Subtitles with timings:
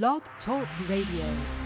[0.00, 1.61] Blog Talk Radio.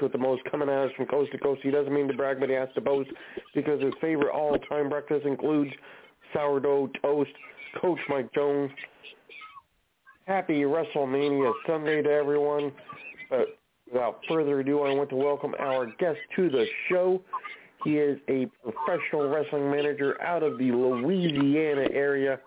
[0.00, 1.60] Coach with the most coming at us from coast to coast.
[1.62, 3.10] He doesn't mean to brag, but he has to boast
[3.54, 5.70] because his favorite all-time breakfast includes
[6.32, 7.30] sourdough toast.
[7.80, 8.70] Coach Mike Jones.
[10.26, 12.72] Happy WrestleMania Sunday to everyone.
[13.28, 13.58] But
[13.90, 17.22] without further ado, I want to welcome our guest to the show.
[17.84, 22.40] He is a professional wrestling manager out of the Louisiana area.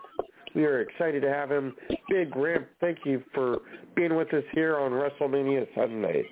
[0.53, 1.75] We are excited to have him.
[2.09, 3.59] Big Ramp, thank you for
[3.95, 6.25] being with us here on WrestleMania Sunday.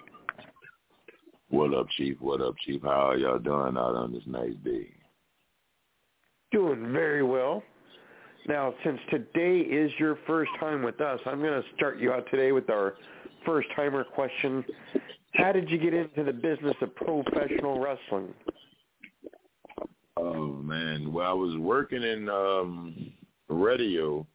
[1.52, 2.16] What up, Chief?
[2.22, 2.82] What up, Chief?
[2.82, 4.88] How are y'all doing out on this nice day?
[6.54, 7.62] Doing very well.
[8.48, 12.26] Now, since today is your first time with us, I'm going to start you out
[12.32, 12.96] today with our
[13.46, 14.64] first-timer question.
[15.34, 18.34] How did you get into the business of professional wrestling?
[20.16, 23.12] Oh man, well I was working in um
[23.50, 24.26] radio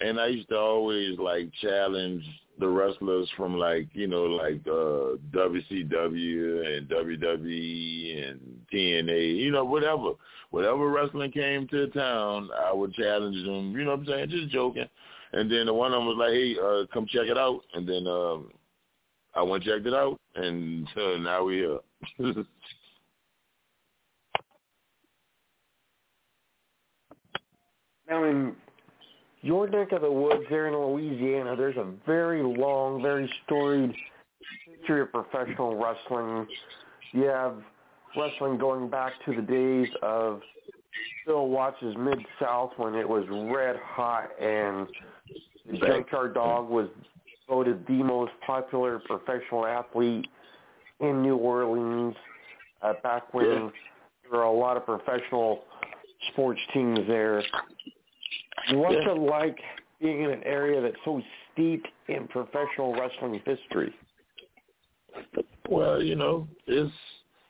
[0.00, 2.22] and I used to always like challenge
[2.60, 8.40] the wrestlers from like, you know, like uh WCW and WWE and
[8.72, 10.12] TNA, you know, whatever.
[10.50, 14.50] Whatever wrestling came to town, I would challenge them, you know what I'm saying, just
[14.50, 14.88] joking.
[15.32, 17.88] And then the one of them was like, Hey, uh come check it out and
[17.88, 18.50] then um
[19.34, 21.80] I went checked it out and so now we're
[22.18, 22.44] here.
[28.08, 28.56] Now, in
[29.42, 33.94] your neck of the woods there in Louisiana, there's a very long, very storied
[34.66, 36.46] history of professional wrestling.
[37.12, 37.56] You have
[38.16, 40.40] wrestling going back to the days of
[41.26, 44.86] Bill Watts' Mid-South when it was red hot and
[45.70, 46.88] the Junkyard Dog was
[47.48, 50.26] voted the most popular professional athlete
[51.00, 52.14] in New Orleans
[52.82, 53.72] uh, back when
[54.30, 55.62] there were a lot of professional
[56.32, 57.42] sports teams there.
[58.72, 59.12] What's Yeah.
[59.12, 59.58] it like
[60.00, 61.22] being in an area that's so
[61.52, 63.94] steeped in professional wrestling history?
[65.68, 66.92] Well, you know, it's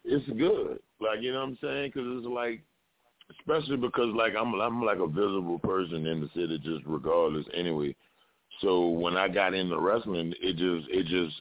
[0.05, 0.81] it's good.
[1.01, 1.93] Like you know what I'm saying?
[1.95, 2.63] Because it's like,
[3.39, 7.47] especially because like I'm I'm like a visible person in the city, just regardless.
[7.55, 7.95] Anyway,
[8.61, 11.41] so when I got into wrestling, it just it just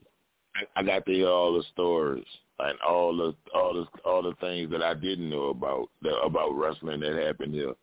[0.75, 2.25] I- got to hear all the stories
[2.59, 6.52] and all the all the all the things that I didn't know about that, about
[6.52, 7.74] wrestling that happened here.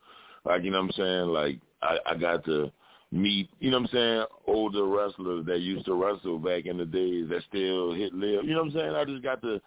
[0.44, 1.28] Like you know what I'm saying?
[1.28, 2.70] Like I, I got to
[3.12, 6.84] meet, you know what I'm saying, older wrestlers that used to wrestle back in the
[6.84, 8.44] days that still hit live.
[8.44, 8.94] You know what I'm saying?
[8.94, 9.60] I just got to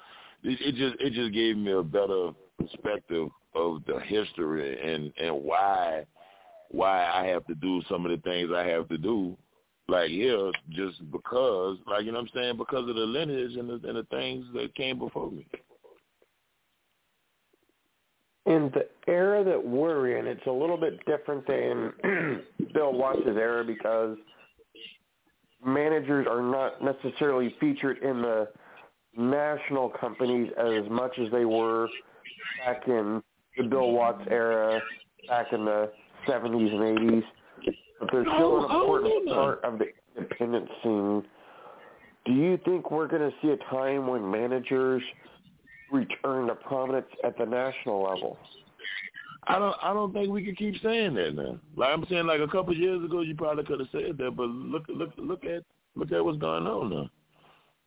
[0.44, 5.44] it, it just it just gave me a better perspective of the history and and
[5.44, 6.06] why
[6.70, 9.36] why I have to do some of the things I have to do
[9.88, 13.70] like here just because like you know what I'm saying because of the lineage and
[13.70, 15.47] the and the things that came before me.
[18.46, 22.42] In the era that we're in, it's a little bit different than
[22.74, 24.18] Bill Watts' era because
[25.64, 28.47] managers are not necessarily featured in the
[29.18, 31.88] national companies as much as they were
[32.66, 33.22] back in
[33.58, 34.82] the Bill Watts era,
[35.28, 35.92] back in the
[36.28, 37.24] 70s and 80s.
[38.00, 39.88] But they're still an important part of the
[40.18, 41.24] independent scene.
[42.26, 45.02] Do you think we're going to see a time when managers
[45.91, 48.38] return to prominence at the national level?
[49.47, 51.59] I don't I don't think we can keep saying that now.
[51.76, 54.32] Like I'm saying like a couple of years ago you probably could have said that,
[54.36, 55.64] but look look look at
[55.96, 57.09] look at what's going on now.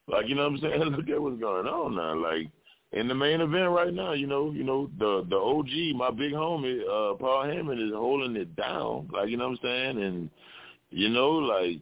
[0.08, 0.80] Like you know what I'm saying?
[0.96, 2.14] Look at what's going on now.
[2.14, 2.48] Like
[2.92, 6.32] in the main event right now, you know, you know, the the OG, my big
[6.32, 9.08] homie, uh Paul Heyman is holding it down.
[9.12, 9.66] Like, you know what I'm
[9.96, 10.02] saying?
[10.02, 10.30] And
[10.90, 11.80] you know, like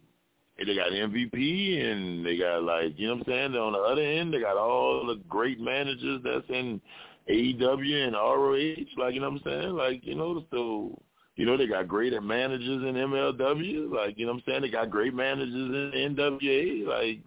[0.65, 3.55] they got MVP and they got like you know what I'm saying.
[3.55, 6.81] On the other end, they got all the great managers that's in
[7.29, 9.03] AEW and ROH.
[9.03, 9.75] Like you know what I'm saying.
[9.75, 11.01] Like you know, so
[11.35, 13.91] you know they got great managers in MLW.
[13.91, 14.61] Like you know what I'm saying.
[14.61, 15.53] They got great managers
[15.93, 16.87] in NWA.
[16.87, 17.19] Like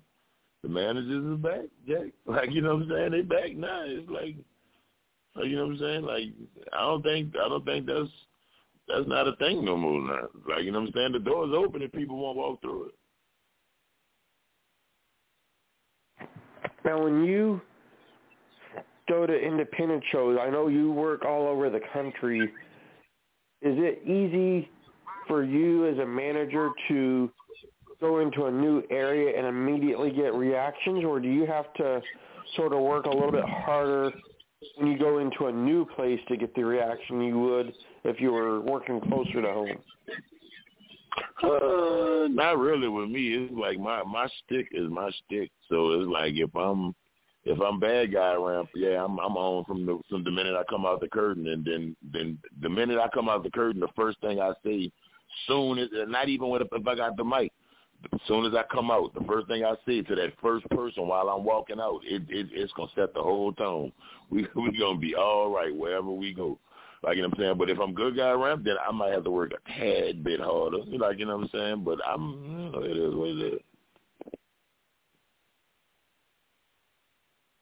[0.63, 2.13] the managers is back, Jack.
[2.27, 3.11] Like you know what I'm saying.
[3.13, 3.83] They back now.
[3.85, 4.37] It's like,
[5.37, 6.03] like you know what I'm saying.
[6.03, 6.25] Like
[6.73, 8.11] I don't think I don't think that's
[8.89, 10.29] that's not a thing no more now.
[10.49, 11.13] Like you know what I'm saying.
[11.13, 12.95] The door's open and people won't walk through it.
[16.85, 17.61] Now, when you
[19.09, 22.43] go to independent shows, I know you work all over the country.
[23.63, 24.69] Is it easy
[25.27, 27.31] for you as a manager to
[28.01, 32.03] go into a new area and immediately get reactions, or do you have to
[32.57, 34.13] sort of work a little bit harder
[34.77, 37.73] when you go into a new place to get the reaction you would
[38.05, 39.79] if you were working closer to home?
[41.43, 43.35] Uh, not really with me.
[43.35, 45.51] It's like my my stick is my stick.
[45.69, 46.95] So it's like if I'm
[47.45, 50.65] if I'm bad guy around, yeah, I'm I'm on from the from the minute I
[50.69, 53.89] come out the curtain, and then then the minute I come out the curtain, the
[53.95, 54.91] first thing I say,
[55.47, 57.53] soon as not even with if I got the mic,
[58.13, 61.07] as soon as I come out, the first thing I say to that first person
[61.07, 63.93] while I'm walking out, it, it it's gonna set the whole tone.
[64.31, 66.59] We we gonna be all right wherever we go.
[67.05, 67.59] Like you know what I'm saying.
[67.59, 70.41] But if I'm good guy around, then I might have to work a tad bit
[70.41, 70.79] harder.
[70.79, 71.85] Like you know what I'm saying.
[71.85, 73.61] But I'm you know, it is what it is.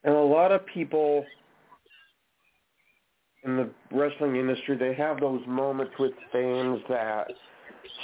[0.04, 1.24] And a lot of people
[3.44, 7.28] in the wrestling industry, they have those moments with fans that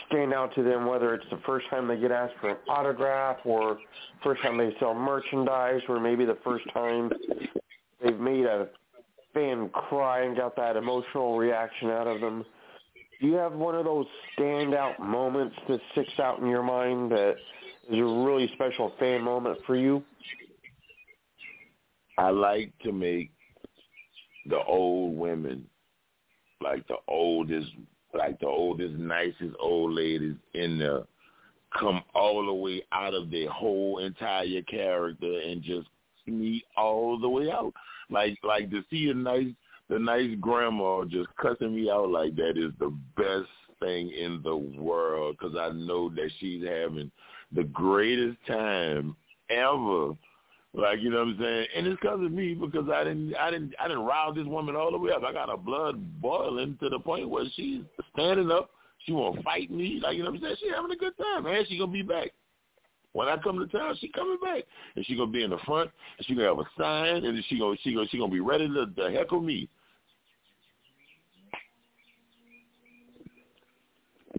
[0.09, 3.39] stand out to them, whether it's the first time they get asked for an autograph
[3.45, 3.79] or
[4.23, 7.11] first time they sell merchandise or maybe the first time
[8.03, 8.69] they've made a
[9.39, 12.45] fan cry and got that emotional reaction out of them.
[13.21, 14.07] Do you have one of those
[14.37, 17.35] standout moments that sticks out in your mind that
[17.91, 20.03] is a really special fan moment for you?
[22.17, 23.31] I like to make
[24.47, 25.67] the old women,
[26.61, 27.71] like the oldest,
[28.15, 31.03] like the oldest, nicest old ladies in there,
[31.79, 35.89] come all the way out of their whole entire character and just
[36.27, 37.73] me all the way out.
[38.11, 39.49] Like like to see a nice
[39.89, 43.49] the nice grandma just cussing me out like that is the best
[43.81, 47.11] thing in the world because I know that she's having
[47.53, 49.17] the greatest time
[49.51, 50.13] ever.
[50.75, 53.51] Like you know what I'm saying, and it's because of me because I didn't, I
[53.51, 55.25] didn't, I didn't rile this woman all the way up.
[55.25, 57.81] I got her blood boiling to the point where she's
[58.13, 58.71] standing up.
[59.07, 59.99] She won't fight me.
[60.03, 61.65] Like you know what I'm saying, she having a good time, man.
[61.69, 62.33] She gonna be back.
[63.19, 64.63] When I come to town, she coming back,
[64.95, 67.59] and she gonna be in the front, and she gonna have a sign, and she
[67.59, 69.69] gonna she gonna she gonna be ready to, to heckle me.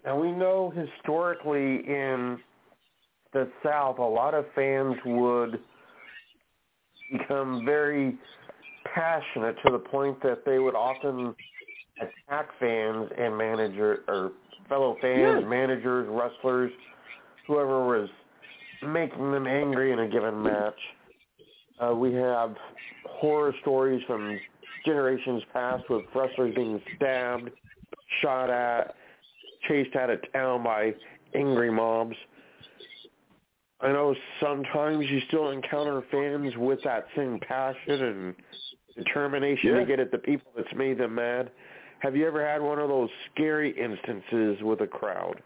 [0.06, 2.40] And we know historically in
[3.34, 5.60] the South, a lot of fans would
[7.12, 8.18] become very
[8.96, 11.36] passionate to the point that they would often
[12.00, 14.32] attack fans and manager or
[14.70, 15.50] fellow fans, yeah.
[15.50, 16.72] managers, wrestlers,
[17.46, 18.08] whoever was
[18.86, 20.80] making them angry in a given match.
[21.80, 22.56] Uh, we have
[23.06, 24.40] horror stories from
[24.86, 27.50] generations past with wrestlers being stabbed,
[28.22, 28.96] shot at,
[29.68, 30.94] chased out of town by
[31.36, 32.16] angry mobs.
[33.82, 38.36] I know sometimes you still encounter fans with that same passion and
[38.98, 39.80] determination yeah.
[39.80, 41.50] to get at the people that's made them mad.
[42.00, 45.42] Have you ever had one of those scary instances with a crowd?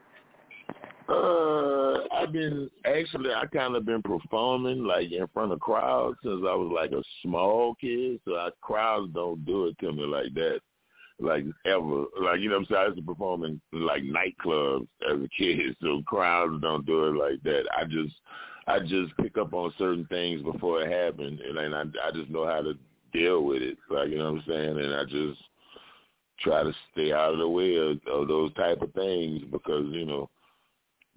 [1.13, 6.41] Uh, I've been actually I kind of been performing like in front of crowds since
[6.47, 8.19] I was like a small kid.
[8.25, 10.59] So I, crowds don't do it to me like that,
[11.19, 12.05] like ever.
[12.21, 12.81] Like you know what I'm saying.
[12.81, 17.65] I used to like nightclubs as a kid, so crowds don't do it like that.
[17.77, 18.15] I just
[18.67, 22.29] I just pick up on certain things before it happened, and then I I just
[22.29, 22.73] know how to
[23.11, 23.77] deal with it.
[23.89, 25.39] Like you know what I'm saying, and I just
[26.39, 30.05] try to stay out of the way of, of those type of things because you
[30.05, 30.29] know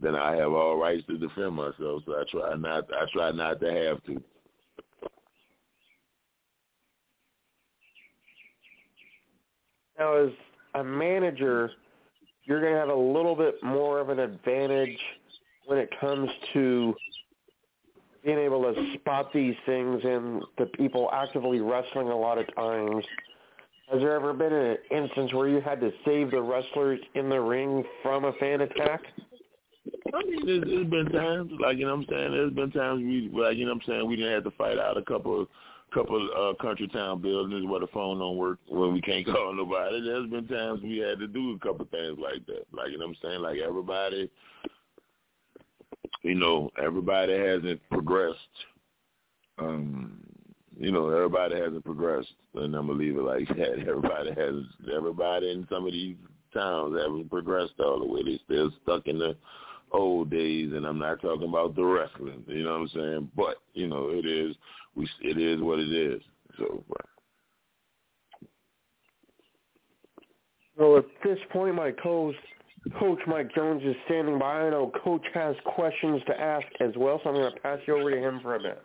[0.00, 2.02] then I have all rights to defend myself.
[2.06, 4.22] So I try not I try not to have to.
[9.98, 10.30] Now, as
[10.74, 11.70] a manager,
[12.44, 14.98] you're going to have a little bit more of an advantage
[15.66, 16.94] when it comes to
[18.24, 23.04] being able to spot these things in the people actively wrestling a lot of times.
[23.90, 27.40] Has there ever been an instance where you had to save the wrestlers in the
[27.40, 29.00] ring from a fan attack?
[30.14, 33.02] I mean, there's, there's been times, like, you know what I'm saying, there's been times
[33.02, 35.46] we, like, you know what I'm saying, we didn't have to fight out a couple
[35.94, 40.02] couple uh, country town buildings where the phone don't work when we can't call nobody.
[40.02, 42.66] There's been times we had to do a couple things like that.
[42.72, 44.30] Like, you know what I'm saying, like everybody,
[46.22, 48.38] you know, everybody hasn't progressed.
[49.58, 50.18] Um,
[50.78, 53.78] you know, everybody hasn't progressed, and I'm gonna leave it like that.
[53.88, 54.54] Everybody has,
[54.94, 56.16] everybody in some of these
[56.52, 58.22] towns haven't progressed all the way.
[58.22, 59.36] They still stuck in the
[59.92, 62.44] old days, and I'm not talking about the wrestling.
[62.46, 63.30] You know what I'm saying?
[63.36, 64.56] But you know, it is
[64.94, 66.22] we, it is what it is.
[66.58, 66.84] So.
[70.78, 72.38] Well, at this point, my co-host
[72.98, 74.60] Coach Mike Jones is standing by.
[74.60, 77.98] I know Coach has questions to ask as well, so I'm going to pass you
[77.98, 78.82] over to him for a bit.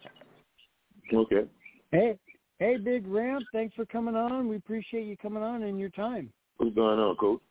[1.14, 1.46] Okay.
[1.92, 2.18] Hey,
[2.60, 3.44] hey, Big Ramp.
[3.54, 4.48] Thanks for coming on.
[4.48, 6.32] We appreciate you coming on and your time.
[6.58, 7.42] What's going on, Coach?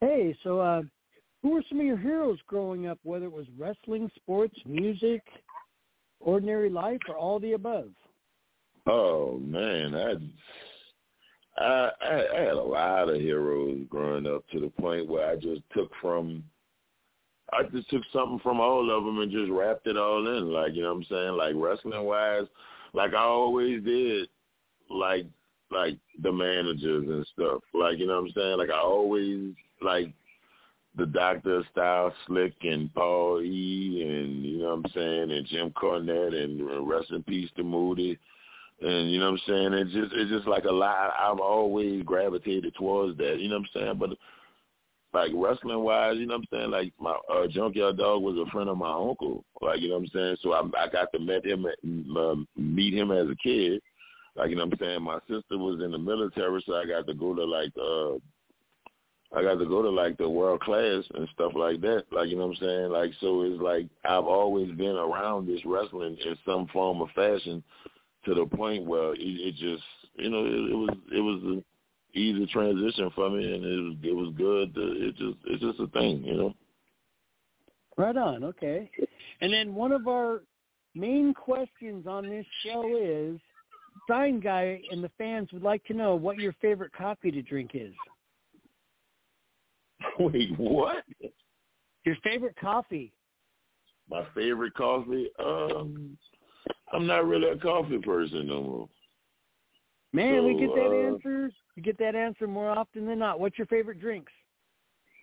[0.00, 0.82] Hey, so uh,
[1.42, 5.22] who were some of your heroes growing up, whether it was wrestling, sports, music,
[6.20, 7.90] ordinary life, or all the above?
[8.86, 10.14] Oh man, I
[11.62, 15.62] I, I, had a lot of heroes growing up to the point where I just
[15.74, 16.44] took from,
[17.52, 20.50] I just took something from all of them and just wrapped it all in.
[20.52, 22.46] Like you know what I'm saying, like wrestling wise,
[22.94, 24.28] like I always did,
[24.90, 25.26] like
[25.70, 27.62] like the managers and stuff.
[27.74, 29.52] Like you know what I'm saying, like I always
[29.82, 30.12] like
[30.96, 35.70] the Doctor Style Slick and Paul E and you know what I'm saying and Jim
[35.70, 38.18] Cornette and rest in peace to Moody
[38.80, 39.72] and you know what I'm saying?
[39.74, 43.68] It's just it's just like a lot I've always gravitated towards that, you know what
[43.74, 43.98] I'm saying?
[43.98, 44.10] But
[45.12, 46.70] like wrestling wise, you know what I'm saying?
[46.70, 49.44] Like my uh Junkyard Dog was a friend of my uncle.
[49.60, 50.36] Like, you know what I'm saying?
[50.42, 51.66] So I I got to meet him
[52.16, 53.80] uh, meet him as a kid.
[54.36, 55.02] Like, you know what I'm saying?
[55.02, 58.18] My sister was in the military so I got to go to like uh
[59.36, 62.04] I got to go to like the world class and stuff like that.
[62.10, 62.90] Like, you know what I'm saying?
[62.90, 67.62] Like so it's like I've always been around this wrestling in some form or fashion
[68.24, 69.84] to the point where it, it just
[70.16, 71.64] you know it, it was it was an
[72.14, 74.72] easy transition for me, and it was it was good.
[74.76, 76.54] It just it's just a thing, you know.
[77.96, 78.44] Right on.
[78.44, 78.90] Okay.
[79.40, 80.42] And then one of our
[80.94, 83.40] main questions on this show is,
[84.08, 87.72] Sign Guy and the fans would like to know what your favorite coffee to drink
[87.74, 87.92] is.
[90.32, 91.04] Wait, what?
[92.04, 93.12] Your favorite coffee?
[94.10, 95.28] My favorite coffee?
[95.38, 96.16] Um,
[96.92, 98.88] I'm not really a coffee person no more.
[100.12, 101.50] Man, so, we get that uh, answer.
[101.76, 103.38] We get that answer more often than not.
[103.38, 104.32] What's your favorite drinks?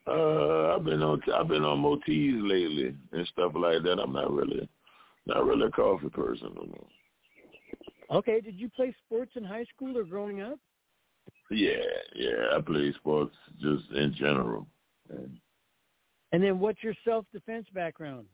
[0.07, 3.99] Uh, I've been on I've been on motifs lately and stuff like that.
[3.99, 4.69] I'm not really
[5.25, 8.19] not really a coffee person no more.
[8.19, 8.39] Okay.
[8.39, 10.59] Did you play sports in high school or growing up?
[11.49, 11.81] Yeah,
[12.13, 12.55] yeah.
[12.55, 14.67] I played sports just in general.
[15.09, 18.25] And, then, what's your self defense background?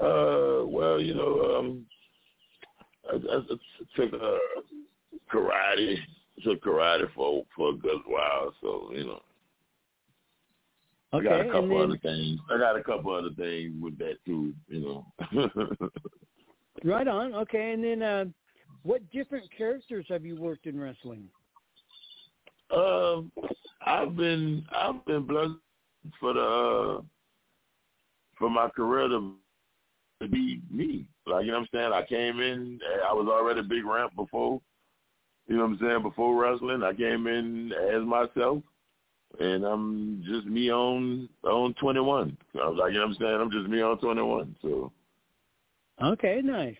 [0.00, 1.86] Uh, well, you know, um,
[3.10, 4.36] I, I, I took uh,
[5.32, 5.96] karate,
[6.44, 9.20] took karate for for a good while, so you know.
[11.14, 12.40] Okay, I got a couple then, other things.
[12.50, 15.06] I got a couple other things with that too, you know.
[16.84, 17.34] right on.
[17.34, 18.24] Okay, and then uh,
[18.82, 21.28] what different characters have you worked in wrestling?
[22.74, 23.32] Um,
[23.84, 25.52] I've been I've been blessed
[26.18, 27.02] for the uh,
[28.38, 29.34] for my career to
[30.20, 31.06] to be me.
[31.26, 31.92] Like, you know what I'm saying?
[31.92, 34.60] I came in, I was already a big ramp before,
[35.46, 36.82] you know what I'm saying, before wrestling.
[36.82, 38.62] I came in as myself,
[39.40, 42.36] and I'm just me on on 21.
[42.54, 43.40] I was like, you know what I'm saying?
[43.40, 44.92] I'm just me on 21, so.
[46.02, 46.76] Okay, nice.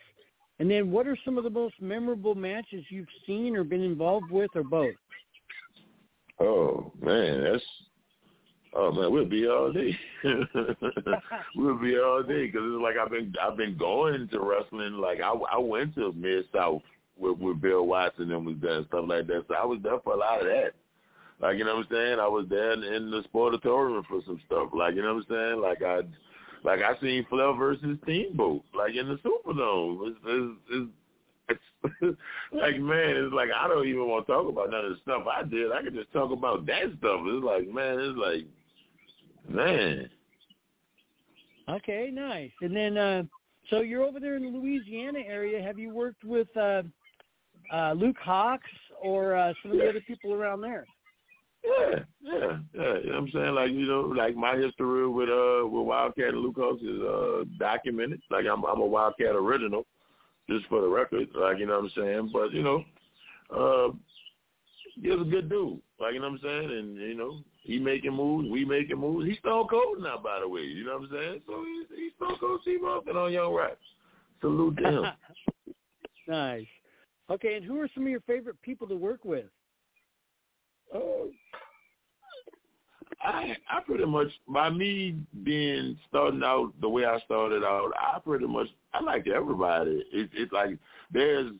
[0.58, 4.30] And then what are some of the most memorable matches you've seen or been involved
[4.30, 4.94] with or both?
[6.38, 7.64] Oh, man, that's
[8.78, 9.98] Oh man, we'll be all day.
[11.56, 14.94] we'll be all day because it's like I've been I've been going to wrestling.
[14.94, 16.82] Like I I went to Mid South
[17.16, 19.44] with with Bill Watson and was and stuff like that.
[19.48, 20.72] So I was there for a lot of that.
[21.40, 22.20] Like you know what I'm saying?
[22.20, 24.68] I was there in the sportatorium for some stuff.
[24.74, 25.62] Like you know what I'm saying?
[25.62, 26.00] Like I
[26.62, 30.08] like I seen Flair versus Steamboat like in the Superdome.
[30.08, 30.90] It's, it's, it's
[32.52, 35.22] like man, it's like I don't even want to talk about none of the stuff
[35.26, 35.72] I did.
[35.72, 37.20] I could just talk about that stuff.
[37.24, 38.46] It's like man, it's like
[39.48, 40.08] Man.
[41.68, 42.50] Okay, nice.
[42.60, 43.22] And then, uh,
[43.70, 45.62] so you're over there in the Louisiana area.
[45.62, 46.82] Have you worked with uh,
[47.72, 48.58] uh, Luke Hawx
[49.02, 50.86] or uh, some of the other people around there?
[51.64, 52.98] Yeah, yeah, yeah.
[52.98, 53.54] You know what I'm saying?
[53.54, 57.44] Like, you know, like my history with uh with Wildcat and Luke Hawx is uh
[57.58, 58.20] documented.
[58.30, 59.84] Like I'm I'm a Wildcat original,
[60.48, 61.28] just for the record.
[61.34, 62.30] Like, you know what I'm saying?
[62.32, 62.84] But, you know,
[63.54, 63.92] uh
[65.00, 65.80] he's a good dude.
[66.00, 66.70] Like, you know what I'm saying?
[66.70, 69.26] And, you know, he making moves, we making moves.
[69.26, 70.62] He's Stone Cold now, by the way.
[70.62, 71.40] You know what I'm saying?
[71.46, 73.78] So he's, he's Stone Cold Steve Austin on Young Rap.
[74.40, 75.04] Salute to him.
[76.28, 76.66] nice.
[77.28, 79.46] Okay, and who are some of your favorite people to work with?
[80.94, 80.98] Uh,
[83.22, 88.18] I I pretty much by me being starting out the way I started out, I
[88.20, 90.04] pretty much I like everybody.
[90.12, 90.78] It's it's like
[91.12, 91.52] there's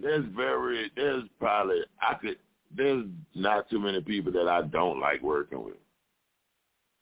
[0.00, 2.38] there's very there's probably I could
[2.76, 5.74] there's not too many people that I don't like working with.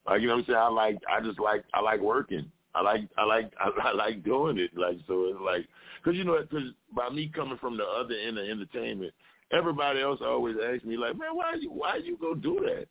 [0.06, 0.58] Like you know what I'm saying?
[0.58, 2.50] I like I just like I like working.
[2.74, 4.70] I like I like I, I like doing it.
[4.76, 5.66] Like so it's like
[6.02, 9.12] because you know because by me coming from the other end of entertainment,
[9.52, 12.86] everybody else always asks me like, man, why you why you go do that?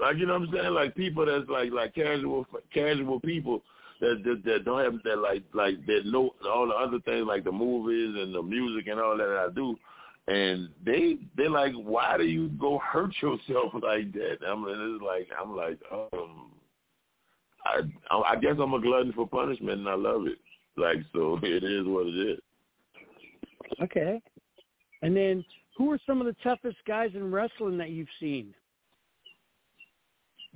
[0.00, 0.74] Like you know what I'm saying?
[0.74, 3.62] Like people that's like like casual casual people
[4.00, 7.44] that that, that don't have that like like that know all the other things like
[7.44, 9.76] the movies and the music and all that I do.
[10.28, 14.38] And they they like, why do you go hurt yourself like that?
[14.46, 16.52] I'm it's like I'm like, um,
[17.64, 20.38] I I guess I'm a glutton for punishment and I love it.
[20.76, 22.40] Like so, it is what it is.
[23.82, 24.20] Okay.
[25.02, 25.44] And then,
[25.76, 28.54] who are some of the toughest guys in wrestling that you've seen?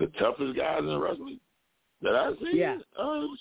[0.03, 1.39] The toughest guys in wrestling
[2.01, 2.57] that I've seen?
[2.57, 2.77] Yeah.
[2.99, 3.39] Um,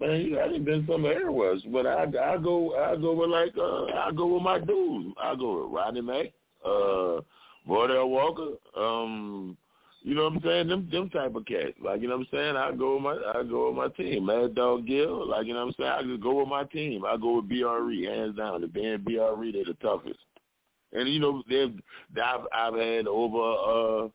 [0.00, 3.84] man, I didn't been some areas, but I I go I go with like uh
[3.94, 5.14] I go with my dudes.
[5.22, 6.28] I go with Rodney Mack,
[6.64, 7.20] uh,
[7.68, 9.58] Vordell Walker, um,
[10.00, 10.68] you know what I'm saying?
[10.68, 11.74] Them them type of cats.
[11.78, 12.56] Like, you know what I'm saying?
[12.56, 14.24] I go with my I go with my team.
[14.24, 15.90] Mad Dog Gill, like, you know what I'm saying?
[15.90, 17.04] I just go with my team.
[17.04, 18.62] I go with BRE, hands down.
[18.62, 20.20] The band BRE, they're the toughest.
[20.94, 21.78] And you know, they've
[22.16, 24.08] I've I've had over uh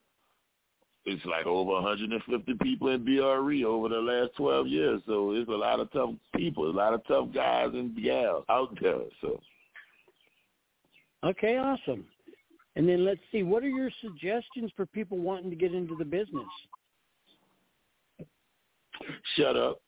[1.06, 5.02] it's like over 150 people in BRE over the last 12 years.
[5.08, 8.78] So it's a lot of tough people, a lot of tough guys and gals out
[8.82, 9.00] there.
[9.22, 9.40] So
[11.24, 12.06] Okay, awesome.
[12.76, 16.06] And then let's see, what are your suggestions for people wanting to get into the
[16.06, 16.46] business?
[19.36, 19.82] Shut up.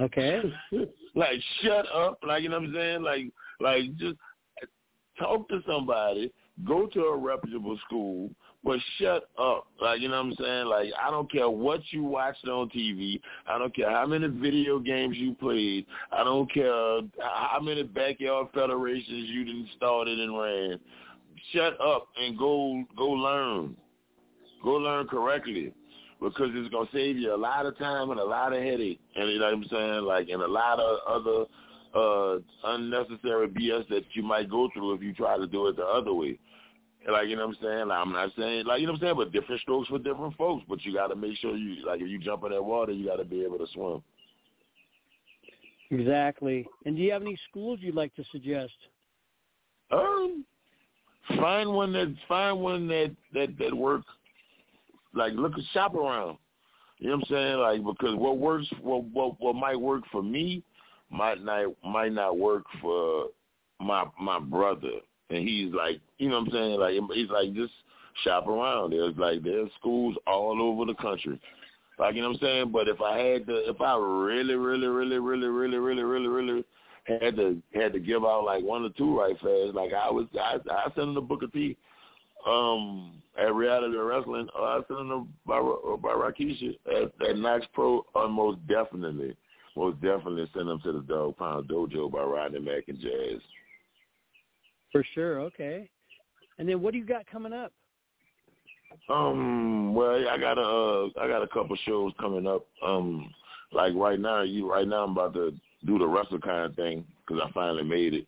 [0.00, 0.40] Okay.
[1.14, 2.18] like shut up.
[2.26, 3.02] Like you know what I'm saying?
[3.02, 3.26] Like
[3.60, 4.16] like just
[5.18, 6.32] talk to somebody,
[6.64, 8.30] go to a reputable school,
[8.64, 9.66] but shut up.
[9.80, 10.66] Like you know what I'm saying?
[10.66, 13.20] Like I don't care what you watched on TV.
[13.46, 15.86] I don't care how many video games you played.
[16.12, 20.80] I don't care how many backyard federations you didn't started and ran
[21.52, 23.76] shut up and go go learn.
[24.62, 25.72] Go learn correctly.
[26.20, 29.00] Because it's gonna save you a lot of time and a lot of headache.
[29.14, 30.04] And you know what I'm saying?
[30.04, 31.44] Like and a lot of other
[31.94, 35.84] uh unnecessary BS that you might go through if you try to do it the
[35.84, 36.38] other way.
[37.10, 37.88] Like you know what I'm saying?
[37.88, 40.36] Like, I'm not saying like you know what I'm saying, but different strokes for different
[40.36, 40.64] folks.
[40.68, 43.06] But you got to make sure you like if you jump in that water, you
[43.06, 44.02] got to be able to swim.
[45.90, 46.66] Exactly.
[46.86, 48.72] And do you have any schools you'd like to suggest?
[49.90, 50.44] Um,
[51.28, 54.06] Find one that find one that that that works.
[55.14, 56.38] Like look at shop around.
[56.98, 57.58] You know what I'm saying?
[57.58, 60.62] Like because what works, what what what might work for me,
[61.10, 63.28] might not might not work for
[63.80, 65.00] my my brother.
[65.30, 66.80] And he's like, you know what I'm saying?
[66.80, 67.72] Like he's like just
[68.22, 68.92] shop around.
[68.92, 71.40] There's like there's schools all over the country.
[71.98, 72.72] Like you know what I'm saying?
[72.72, 76.64] But if I had to, if I really, really, really, really, really, really, really, really
[77.04, 79.74] had to had to give out like one or two right fast.
[79.74, 81.76] Like I was, I, I sent him the Booker T
[82.46, 84.48] um, at Reality Wrestling.
[84.58, 88.04] Uh, I sent him by by Rakisha at, at Knox Pro.
[88.14, 89.36] Uh, most definitely,
[89.76, 93.40] most definitely send him to the Dog Pound Dojo by Rodney Mack and Jazz.
[94.94, 95.40] For sure.
[95.40, 95.90] Okay.
[96.58, 97.72] And then what do you got coming up?
[99.08, 99.92] Um.
[99.92, 102.64] Well, I got a uh, I got a couple shows coming up.
[102.80, 103.28] Um.
[103.72, 105.52] Like right now, you right now I'm about to
[105.84, 108.26] do the wrestle kind of thing because I finally made it.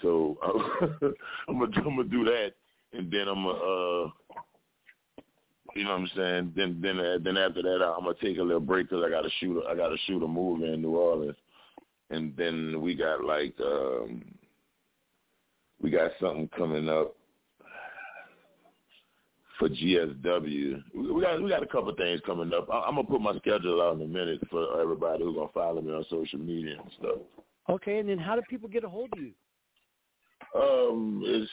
[0.00, 0.38] So
[1.48, 2.52] I'm gonna I'm gonna do that,
[2.92, 4.10] and then I'm gonna, uh,
[5.74, 6.52] you know what I'm saying.
[6.54, 9.30] Then then uh, then after that, I'm gonna take a little break because I gotta
[9.40, 11.36] shoot I gotta shoot a movie in New Orleans,
[12.10, 14.22] and then we got like um,
[15.82, 17.14] we got something coming up
[19.58, 20.82] for GSW.
[20.94, 22.68] We got we got a couple of things coming up.
[22.72, 25.92] I'm gonna put my schedule out in a minute for everybody who's gonna follow me
[25.92, 27.18] on social media and stuff.
[27.68, 29.32] Okay, and then how do people get a hold of you?
[30.54, 31.50] Um, it's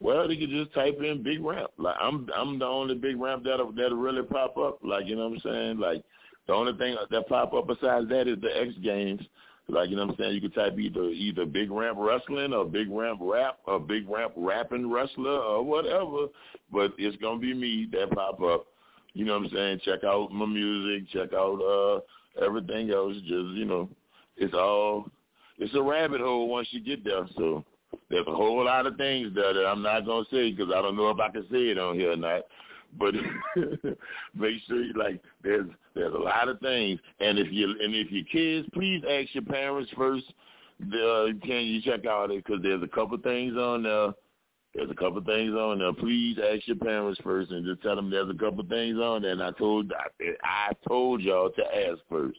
[0.00, 1.70] well, they can just type in Big Ramp.
[1.78, 4.78] Like I'm I'm the only Big Ramp that'll that'll really pop up.
[4.84, 5.78] Like you know what I'm saying?
[5.78, 6.04] Like
[6.46, 9.22] the only thing that pop up besides that is the X Games.
[9.70, 10.34] Like, you know what I'm saying?
[10.34, 14.32] You could type either either Big Ramp Wrestling or Big Ramp Rap or Big Ramp
[14.36, 16.28] Rapping Wrestler or whatever.
[16.72, 18.66] But it's to be me that pop up.
[19.12, 19.80] You know what I'm saying?
[19.84, 21.10] Check out my music.
[21.10, 23.14] Check out uh everything else.
[23.16, 23.90] Just, you know,
[24.36, 25.10] it's all,
[25.58, 27.26] it's a rabbit hole once you get there.
[27.36, 27.64] So
[28.10, 30.96] there's a whole lot of things there that I'm not to say because I don't
[30.96, 32.42] know if I can say it on here or not.
[32.96, 33.14] But
[34.34, 38.10] make sure you like there's there's a lot of things, and if you and if
[38.10, 40.24] your kids, please ask your parents first.
[40.80, 44.12] Uh, can you check out it because there's a couple things on there
[44.74, 45.92] there's a couple things on there.
[45.92, 49.32] Please ask your parents first and just tell them there's a couple things on there.
[49.32, 52.38] And I told I, I told y'all to ask first.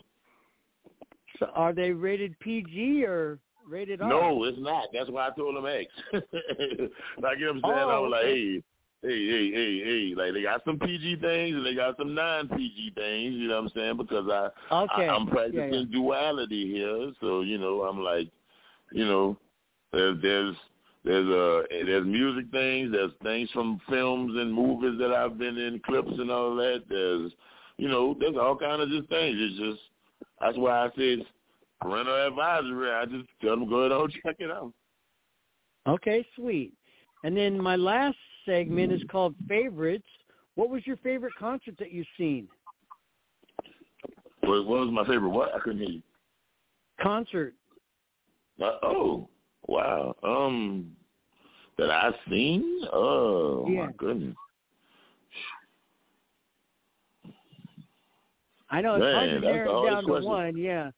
[1.39, 4.09] So are they rated PG or rated R?
[4.09, 4.85] No, it's not.
[4.93, 5.91] That's why I told them X.
[6.13, 6.23] like
[7.39, 7.63] you know what I'm saying?
[7.63, 8.63] Oh, I was like, hey,
[9.01, 10.13] hey, hey, hey, hey.
[10.15, 13.35] Like they got some PG things and they got some non-PG things.
[13.35, 13.97] You know what I'm saying?
[13.97, 14.49] Because I,
[14.83, 15.07] Okay.
[15.07, 15.91] I I'm practicing yeah.
[15.91, 18.29] duality here, so you know I'm like,
[18.91, 19.37] you know,
[19.91, 20.55] there's there's
[21.05, 25.79] there's uh there's music things, there's things from films and movies that I've been in,
[25.85, 26.83] clips and all that.
[26.89, 27.31] There's
[27.77, 29.35] you know, there's all kind of just things.
[29.39, 29.81] It's just
[30.41, 31.19] that's why I said
[31.81, 32.91] parental advisory.
[32.91, 34.73] I just tell them go ahead and check it out.
[35.87, 36.73] Okay, sweet.
[37.23, 38.17] And then my last
[38.49, 40.07] segment is called favorites.
[40.55, 42.47] What was your favorite concert that you've seen?
[44.41, 45.29] What, was my favorite?
[45.29, 46.01] What I couldn't hear you.
[47.01, 47.53] Concert.
[48.61, 49.29] Uh, oh
[49.67, 50.15] wow.
[50.23, 50.91] Um,
[51.77, 52.81] that I've seen.
[52.91, 53.85] Oh Yeah.
[53.85, 54.35] my goodness.
[58.71, 60.29] I know it's hard Man, to that's the narrow down to question.
[60.29, 60.57] one.
[60.57, 60.91] Yeah.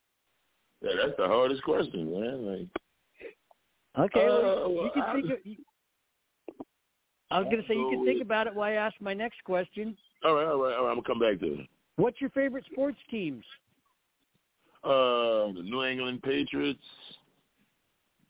[0.82, 2.46] Yeah, that's the hardest question, man.
[2.46, 2.68] Like,
[4.06, 4.26] Okay.
[4.26, 5.30] well, Uh, you well, can I- think.
[5.30, 5.56] Of, you,
[7.32, 9.42] I was going to say you can think about it while I ask my next
[9.44, 9.96] question.
[10.24, 10.90] all right, all right, all right.
[10.90, 11.68] I'm gonna come back to it.
[11.96, 13.44] What's your favorite sports teams?
[14.84, 16.78] Um, the New England Patriots.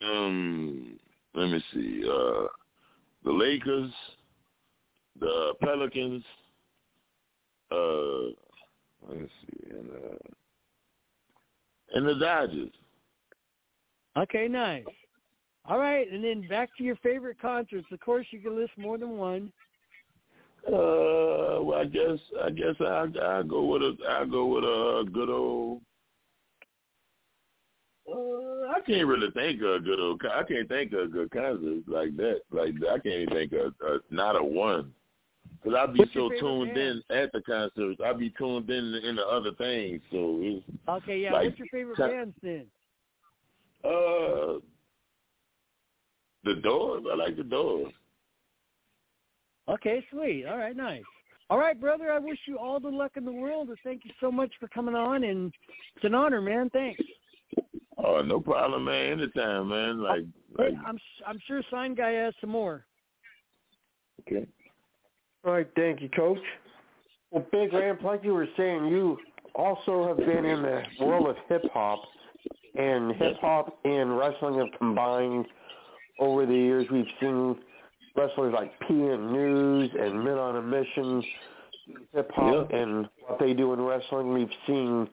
[0.02, 0.98] Um,
[1.34, 2.02] let me see.
[2.04, 2.46] Uh,
[3.24, 3.90] the Lakers,
[5.18, 6.22] the Pelicans.
[7.70, 8.34] Uh,
[9.08, 10.18] let me see, and uh,
[11.94, 12.70] and the Dodgers.
[14.16, 14.84] Okay, nice.
[15.64, 17.86] All right, and then back to your favorite concerts.
[17.92, 19.52] Of course, you can list more than one.
[20.66, 25.04] Uh, well, I guess I guess I I go with a I go with a
[25.12, 25.82] good old.
[28.08, 30.22] Uh, I can't really think of a good old.
[30.24, 32.40] I can't think of a good concert like that.
[32.50, 34.92] Like I can't even think of a, not a one.
[35.64, 37.02] Cause I'd be What's so tuned band?
[37.10, 38.00] in at the concerts.
[38.04, 40.00] I'd be tuned in into other things.
[40.10, 41.32] So it's Okay, yeah.
[41.32, 42.66] Like, What's your favorite bands then?
[43.84, 44.58] uh,
[46.44, 47.04] the Doors.
[47.10, 47.92] I like the Doors.
[49.68, 50.46] Okay, sweet.
[50.46, 51.02] All right, nice.
[51.50, 52.10] All right, brother.
[52.10, 54.68] I wish you all the luck in the world, and thank you so much for
[54.68, 55.24] coming on.
[55.24, 55.52] And
[55.96, 56.70] it's an honor, man.
[56.70, 57.02] Thanks.
[57.98, 59.20] Oh, no problem, man.
[59.20, 60.00] Anytime, man.
[60.00, 60.22] Like,
[60.58, 62.84] like I'm I'm sure Sign Guy has some more.
[64.20, 64.46] okay.
[65.44, 66.38] All right, thank you, Coach.
[67.30, 69.18] Well, Big Ramp, like you were saying, you
[69.54, 72.00] also have been in the world of hip hop,
[72.74, 75.46] and hip hop and wrestling have combined
[76.18, 76.86] over the years.
[76.90, 77.56] We've seen
[78.16, 81.22] wrestlers like PN News and Men on a Mission,
[82.12, 82.76] hip hop, Yeah.
[82.78, 84.32] and what they do in wrestling.
[84.32, 85.08] We've seen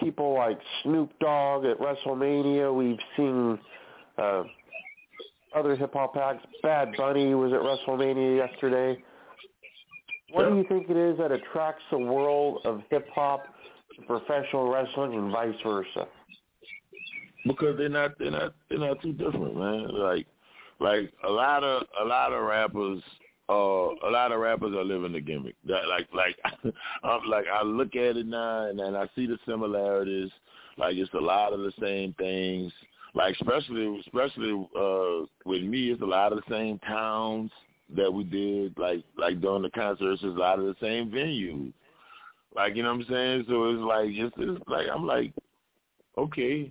[0.00, 2.72] people like Snoop Dogg at WrestleMania.
[2.74, 3.58] We've seen
[4.16, 4.44] uh,
[5.54, 6.44] other hip hop acts.
[6.62, 9.02] Bad Bunny was at WrestleMania yesterday.
[10.32, 13.44] What do you think it is that attracts the world of hip hop
[13.96, 16.06] to professional wrestling and vice versa?
[17.46, 19.88] Because they're not they're not they're not too different, man.
[19.92, 20.26] Like
[20.80, 23.02] like a lot of a lot of rappers
[23.48, 25.56] uh a lot of rappers are living the gimmick.
[25.66, 26.36] That like like
[27.04, 30.30] I'm like I look at it now and, I see the similarities.
[30.76, 32.72] Like it's a lot of the same things.
[33.14, 37.50] Like especially especially uh with me it's a lot of the same towns
[37.96, 41.72] that we did like like during the concerts, it's a lot of the same venues.
[42.54, 43.44] Like you know what I'm saying?
[43.48, 45.32] So it's like it's, it's like I'm like
[46.18, 46.70] okay,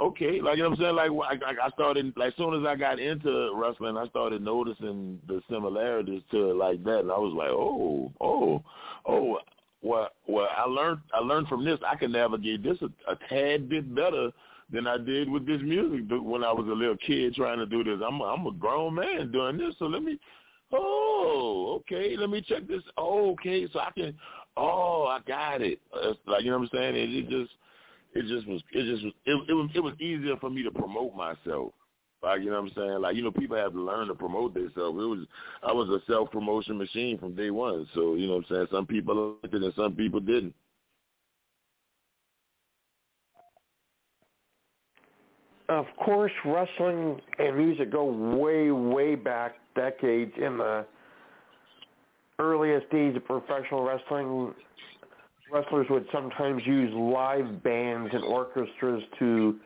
[0.00, 0.96] okay, like you know what I'm saying.
[0.96, 5.20] Like I, I started, like as soon as I got into wrestling, I started noticing
[5.26, 8.62] the similarities to it like that, and I was like, oh, oh,
[9.06, 9.38] oh.
[9.82, 11.78] Well, well, I learned I learned from this.
[11.86, 14.30] I can navigate this a, a tad bit better
[14.72, 17.84] than I did with this music when I was a little kid trying to do
[17.84, 18.00] this.
[18.06, 20.18] I'm a, I'm a grown man doing this, so let me.
[20.72, 22.16] Oh, okay.
[22.16, 22.82] Let me check this.
[22.98, 23.68] Okay.
[23.72, 24.16] So I can.
[24.56, 25.80] Oh, I got it.
[25.96, 26.96] It's like you know what I'm saying.
[26.96, 27.52] It, it just
[28.14, 30.70] it just was it just was it, it was it was easier for me to
[30.70, 31.72] promote myself.
[32.22, 33.00] Like you know what I'm saying?
[33.02, 34.98] Like you know people have to learn to promote themselves.
[34.98, 35.26] It was
[35.62, 37.86] I was a self promotion machine from day one.
[37.94, 38.66] So you know what I'm saying?
[38.70, 40.54] Some people liked it and some people didn't.
[45.68, 50.32] Of course, wrestling and music go way, way back decades.
[50.36, 50.84] In the
[52.38, 54.54] earliest days of professional wrestling,
[55.54, 59.60] wrestlers would sometimes use live bands and orchestras to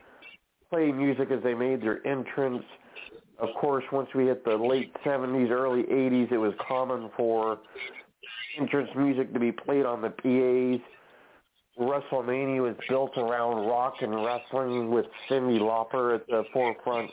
[0.69, 2.63] play music as they made their entrance.
[3.39, 7.57] Of course, once we hit the late 70s, early 80s, it was common for
[8.59, 10.85] entrance music to be played on the PAs.
[11.79, 17.09] WrestleMania was built around rock and wrestling with Cyndi Lauper at the forefront.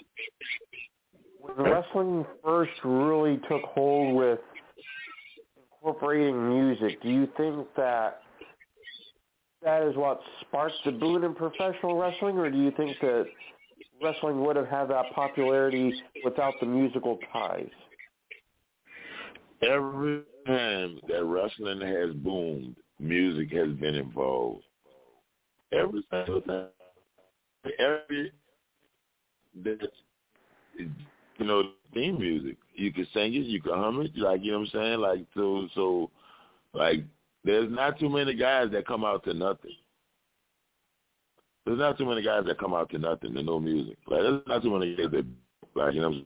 [1.41, 4.41] when wrestling first really took hold with
[5.73, 8.23] incorporating music, do you think that
[9.63, 13.27] that is what sparked the boom in professional wrestling, or do you think that
[14.03, 15.93] wrestling would have had that popularity
[16.25, 17.69] without the musical ties?
[19.63, 24.63] Every time that wrestling has boomed, music has been involved.
[25.73, 26.67] Every single time.
[27.79, 28.33] Every
[29.65, 29.79] that
[31.39, 32.57] you know, theme music.
[32.75, 35.01] You can sing it, you can hum it, like you know what I'm saying?
[35.01, 36.11] Like so so
[36.75, 37.05] like
[37.47, 39.77] there's not too many guys that come out to nothing.
[41.65, 43.97] There's not too many guys that come out to nothing to no music.
[44.09, 45.27] Like there's not too many guys that
[45.75, 46.23] like you know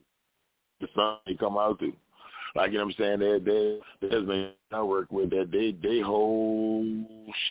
[0.81, 1.93] the song they come out to.
[2.57, 3.19] Like you know what I'm saying?
[3.21, 6.87] They they there's been I work with that they they whole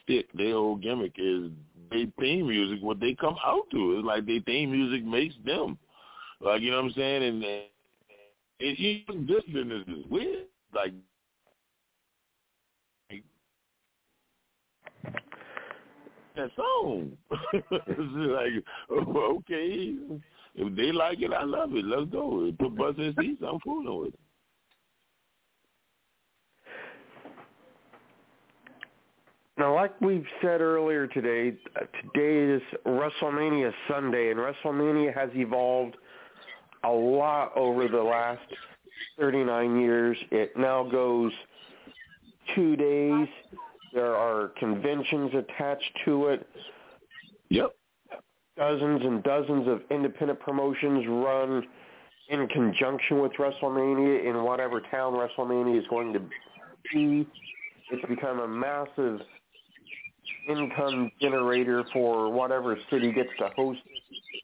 [0.04, 1.52] stick, their whole gimmick is
[1.92, 3.98] they theme music what they come out to.
[3.98, 5.78] It's like they theme music makes them.
[6.42, 7.24] Like you know what I'm saying?
[7.24, 10.46] And, and even this business is weird.
[10.74, 10.94] Like
[16.40, 17.12] that song.
[17.72, 19.96] like, okay,
[20.56, 21.86] if they like it, I love it.
[21.86, 22.52] Let's go.
[22.60, 23.42] Put bus in seats.
[23.48, 24.20] I'm fooling with it.
[29.58, 31.58] Now, like we've said earlier today,
[32.14, 35.98] today is WrestleMania Sunday, and WrestleMania has evolved
[36.86, 38.40] a lot over the last
[39.20, 40.18] 39 years.
[40.32, 41.34] It now goes
[42.56, 43.28] two days.
[43.94, 46.48] There are conventions attached to it.
[47.50, 47.76] Yep.
[48.58, 51.64] Dozens and dozens of independent promotions run
[52.30, 56.20] in conjunction with WrestleMania in whatever town WrestleMania is going to
[56.94, 57.28] be.
[57.92, 59.20] It's become a massive
[60.48, 64.44] income generator for whatever city gets to host it.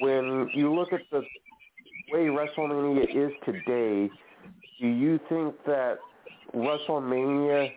[0.00, 1.22] When you look at the
[2.12, 4.10] way WrestleMania is today,
[4.80, 5.98] do you think that
[6.54, 7.72] WrestleMania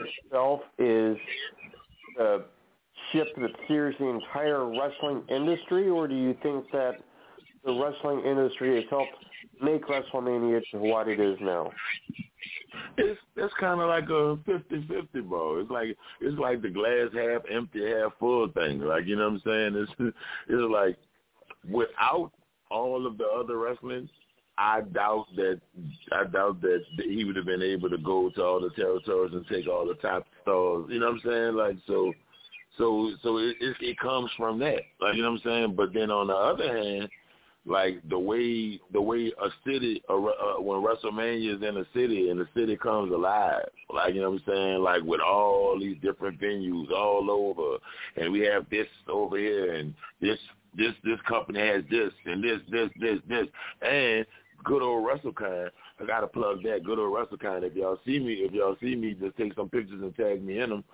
[0.00, 1.16] itself is
[2.16, 2.44] the
[3.12, 6.96] ship that steers the entire wrestling industry, or do you think that
[7.64, 9.12] the wrestling industry has helped
[9.62, 11.70] make WrestleMania to what it is now?
[12.98, 15.60] It's that's kind of like a fifty-fifty, bro.
[15.60, 18.80] It's like it's like the glass half empty, half full thing.
[18.80, 19.74] Like you know what I'm saying?
[19.76, 19.92] It's
[20.48, 20.96] it's like
[21.68, 22.32] without
[22.70, 24.08] all of the other wrestling,
[24.58, 25.60] I doubt that
[26.12, 29.46] I doubt that he would have been able to go to all the territories and
[29.48, 30.86] take all the top stars.
[30.88, 31.54] You know what I'm saying?
[31.54, 32.12] Like so,
[32.78, 34.80] so so it it, it comes from that.
[35.00, 35.74] Like you know what I'm saying?
[35.76, 37.10] But then on the other hand,
[37.66, 42.30] like the way the way a city uh, uh, when WrestleMania is in a city
[42.30, 45.96] and the city comes alive, like you know what I'm saying, like with all these
[46.00, 47.76] different venues all over,
[48.16, 50.38] and we have this over here and this
[50.76, 53.46] this this company has this and this this this this
[53.82, 54.24] and
[54.66, 55.70] good old WrestleCon.
[56.00, 57.62] I gotta plug that good old WrestleCon.
[57.62, 60.60] If y'all see me, if y'all see me, just take some pictures and tag me
[60.60, 60.84] in them.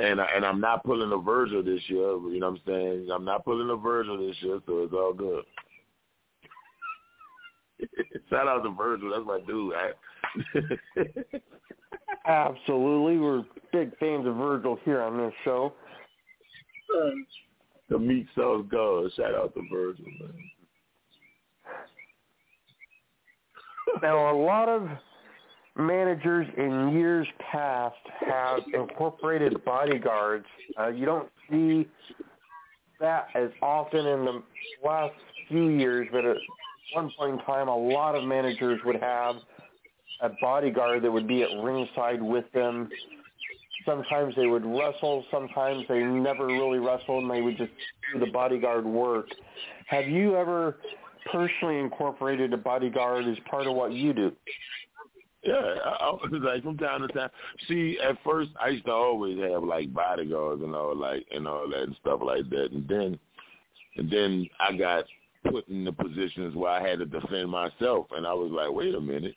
[0.00, 2.16] And I, and I'm not pulling a Virgil this year.
[2.16, 3.08] You know what I'm saying?
[3.12, 5.44] I'm not pulling a Virgil this year, so it's all good.
[8.30, 9.10] Shout out to Virgil.
[9.10, 9.74] That's my dude.
[9.74, 9.90] I...
[12.30, 13.18] Absolutely.
[13.18, 13.42] We're
[13.72, 15.74] big fans of Virgil here on this show.
[17.88, 19.10] The meat sauce God.
[19.16, 20.32] Shout out to Virgil, man.
[24.00, 24.88] Now, a lot of
[25.76, 30.46] managers in years past have incorporated bodyguards.
[30.78, 31.86] Uh, you don't see
[33.00, 34.42] that as often in the
[34.84, 35.14] last
[35.48, 36.36] few years, but at
[36.94, 39.36] one point in time, a lot of managers would have
[40.20, 42.88] a bodyguard that would be at ringside with them.
[43.84, 45.24] Sometimes they would wrestle.
[45.30, 47.72] Sometimes they never really wrestled, and they would just
[48.12, 49.26] do the bodyguard work.
[49.88, 50.76] Have you ever
[51.30, 54.32] personally incorporated a bodyguard as part of what you do?
[55.44, 57.30] Yeah, I, I, like from time to time.
[57.66, 61.68] See, at first I used to always have like bodyguards and all like and all
[61.68, 63.18] that and stuff like that, and then
[63.96, 65.04] and then I got
[65.50, 68.94] put in the positions where I had to defend myself, and I was like, wait
[68.94, 69.34] a minute,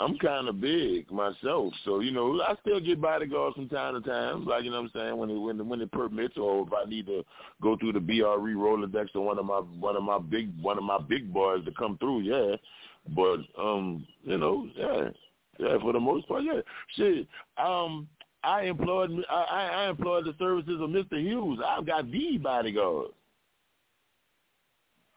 [0.00, 4.08] I'm kind of big myself, so you know I still get bodyguards from time to
[4.08, 6.72] time, like you know what I'm saying when it when when it permits, or if
[6.72, 7.24] I need to
[7.60, 10.84] go through the BRE Rolodex to one of my one of my big one of
[10.84, 12.54] my big boys to come through, yeah.
[13.16, 15.08] But um, you know, yeah,
[15.58, 16.60] yeah, for the most part, yeah.
[16.96, 18.06] Shit, um,
[18.44, 21.20] I employed I I employed the services of Mr.
[21.20, 21.58] Hughes.
[21.66, 23.08] I've got the bodyguard.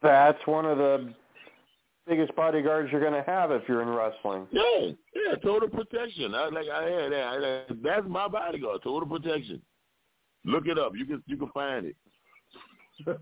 [0.02, 1.14] That's one of the
[2.06, 4.46] biggest bodyguards you're going to have if you're in wrestling.
[4.50, 6.34] Yeah, yeah, total protection.
[6.34, 7.66] I like I had that.
[7.82, 9.60] That's my bodyguard, total protection.
[10.44, 10.92] Look it up.
[10.96, 11.96] You can you can find it.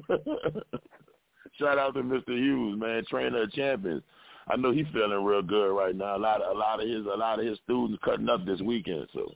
[1.58, 2.28] Shout out to Mr.
[2.28, 4.02] Hughes, man, trainer of champions.
[4.48, 6.16] I know he's feeling real good right now.
[6.16, 8.60] A lot of a lot of his a lot of his students cutting up this
[8.60, 9.06] weekend.
[9.12, 9.34] So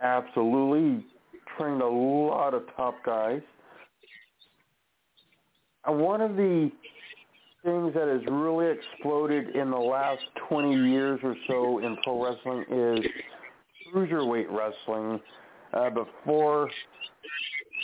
[0.00, 1.04] absolutely
[1.56, 3.42] trained a lot of top guys.
[5.84, 6.70] And one of the
[7.68, 12.64] things that has really exploded in the last 20 years or so in pro wrestling
[12.70, 13.06] is
[13.92, 15.20] cruiserweight wrestling.
[15.74, 16.70] Uh, before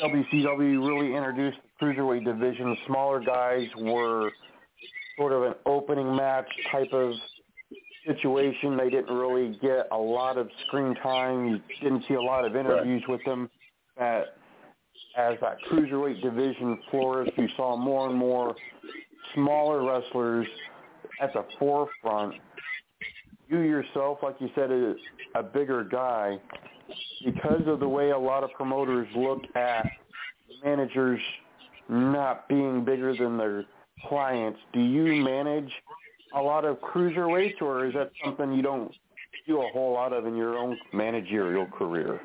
[0.03, 4.31] WCW really introduced the cruiserweight division, smaller guys were
[5.19, 7.13] sort of an opening match type of
[8.07, 8.77] situation.
[8.77, 11.47] They didn't really get a lot of screen time.
[11.47, 13.19] You didn't see a lot of interviews right.
[13.19, 13.51] with them.
[13.99, 14.37] That
[15.17, 18.55] as that cruiserweight division flourished, you saw more and more
[19.35, 20.47] smaller wrestlers
[21.21, 22.35] at the forefront.
[23.49, 24.97] You yourself, like you said, is
[25.35, 26.39] a bigger guy
[27.25, 29.87] because of the way a lot of promoters look at
[30.65, 31.21] managers
[31.89, 33.65] not being bigger than their
[34.09, 34.59] clients.
[34.73, 35.71] Do you manage
[36.35, 38.93] a lot of cruiserweights, or is that something you don't
[39.47, 42.21] do a whole lot of in your own managerial career?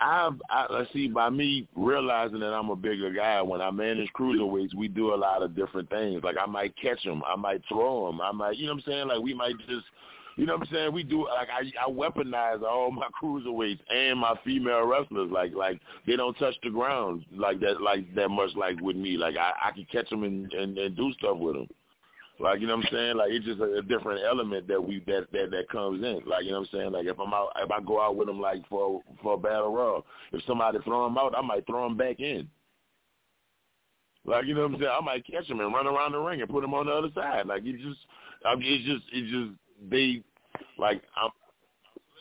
[0.00, 3.40] I've, I see by me realizing that I'm a bigger guy.
[3.42, 6.22] When I manage cruiserweights, we do a lot of different things.
[6.22, 8.92] Like I might catch them, I might throw them, I might, you know what I'm
[8.92, 9.08] saying?
[9.08, 9.86] Like we might just,
[10.36, 10.92] you know what I'm saying?
[10.92, 15.30] We do like I, I weaponize all my cruiserweights and my female wrestlers.
[15.30, 19.16] Like like they don't touch the ground like that like that much like with me.
[19.16, 21.68] Like I, I can catch them and, and and do stuff with them.
[22.40, 23.16] Like you know what I'm saying?
[23.16, 26.22] Like it's just a, a different element that we that that that comes in.
[26.26, 26.92] Like you know what I'm saying?
[26.92, 29.74] Like if I'm out, if I go out with them like for for a battle
[29.74, 32.48] royal, if somebody throw them out, I might throw them back in.
[34.24, 34.92] Like you know what I'm saying?
[35.00, 37.10] I might catch them and run around the ring and put them on the other
[37.14, 37.46] side.
[37.46, 38.00] Like it just,
[38.46, 40.22] I mean, it's just, it's just they,
[40.78, 41.30] like I'm.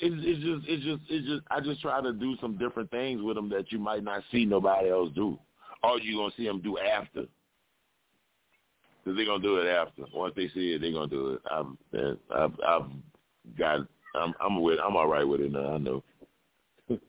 [0.01, 1.43] It's, it's just, it's just, it's just.
[1.49, 4.43] I just try to do some different things with them that you might not see
[4.43, 5.39] nobody else do,
[5.81, 7.25] or you gonna see them do after.
[9.09, 10.03] Cause they're gonna do it after.
[10.13, 11.41] Once they see it, they're gonna do it.
[11.49, 11.79] I'm,
[12.31, 12.91] I've, I've
[13.57, 13.79] got.
[14.13, 14.77] I'm, I'm with.
[14.85, 15.73] I'm all right with it now.
[15.73, 16.03] I know.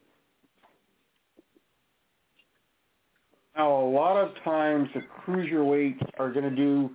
[3.54, 6.88] now, a lot of times the cruiserweights are to do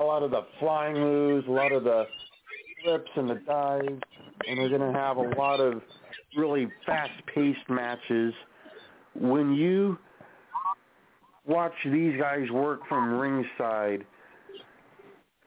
[0.00, 2.06] a lot of the flying moves, a lot of the
[2.82, 4.00] flips and the dives,
[4.48, 5.82] and they're to have a lot of
[6.38, 8.32] really fast-paced matches.
[9.14, 9.98] When you
[11.46, 14.06] watch these guys work from ringside,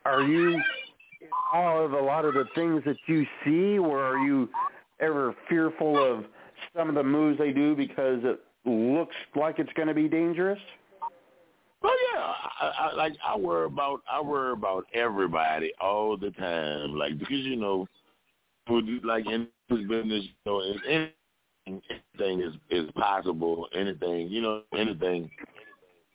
[0.05, 0.61] are you
[1.53, 4.49] all of a lot of the things that you see, or are you
[4.99, 6.25] ever fearful of
[6.75, 10.59] some of the moves they do because it looks like it's going to be dangerous?
[11.81, 12.21] Well, yeah,
[12.61, 17.39] I, I, like I worry about I worry about everybody all the time, like because
[17.39, 17.87] you know,
[19.03, 20.61] like in this business, you know,
[21.67, 23.67] anything is is possible.
[23.75, 25.29] Anything, you know, anything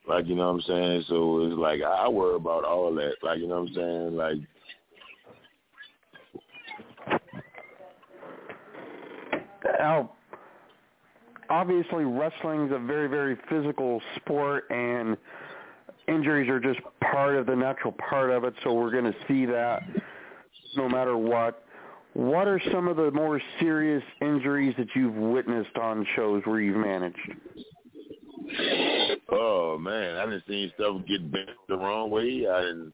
[0.08, 1.04] like, you know what I'm saying?
[1.08, 3.14] So it's like I worry about all that.
[3.22, 4.16] Like, you know what I'm saying?
[4.16, 4.36] Like
[9.78, 10.10] now
[11.50, 15.16] obviously wrestling is a very, very physical sport and
[16.08, 19.46] injuries are just part of the natural part of it, so we're going to see
[19.46, 19.82] that
[20.76, 21.64] no matter what.
[22.14, 26.76] What are some of the more serious injuries that you've witnessed on shows where you've
[26.76, 27.18] managed?
[29.30, 32.46] Oh man, I didn't see stuff get bent the wrong way.
[32.48, 32.92] I didn't.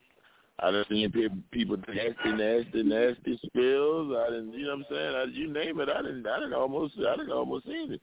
[0.58, 4.14] I didn't see people, people nasty, nasty, nasty spills.
[4.16, 5.14] I didn't, you know what I'm saying?
[5.16, 8.00] I, you name it, I didn't, I didn't almost, I didn't almost see it.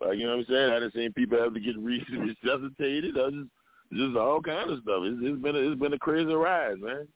[0.00, 0.70] Like you know what I'm saying?
[0.72, 3.16] I didn't see people have to get resuscitated.
[3.16, 3.48] I just,
[3.92, 5.02] just all kind of stuff.
[5.04, 7.08] It's, it's been, a, it's been a crazy ride, man.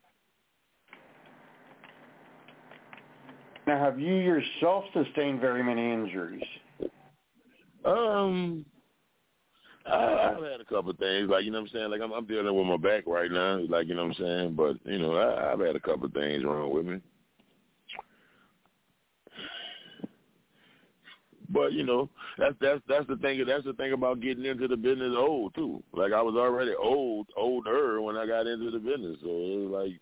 [3.66, 6.42] Now, have you yourself sustained very many injuries?
[7.84, 8.64] Um,
[9.86, 11.90] I've had a couple of things, like you know what I'm saying.
[11.90, 14.54] Like I'm, I'm dealing with my back right now, like you know what I'm saying.
[14.54, 17.00] But you know, I, I've had a couple of things wrong with me.
[21.50, 23.44] But you know, that's that's that's the thing.
[23.46, 25.82] That's the thing about getting into the business old too.
[25.92, 29.70] Like I was already old, older when I got into the business, so it was
[29.70, 30.00] like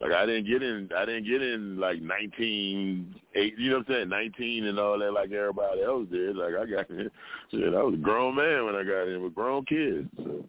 [0.00, 3.88] like I didn't get in, I didn't get in like nineteen, eight, you know what
[3.88, 6.36] I'm saying, nineteen and all that like everybody else did.
[6.36, 7.10] Like I got in,
[7.50, 10.08] shit, I was a grown man when I got in with grown kids.
[10.16, 10.44] So.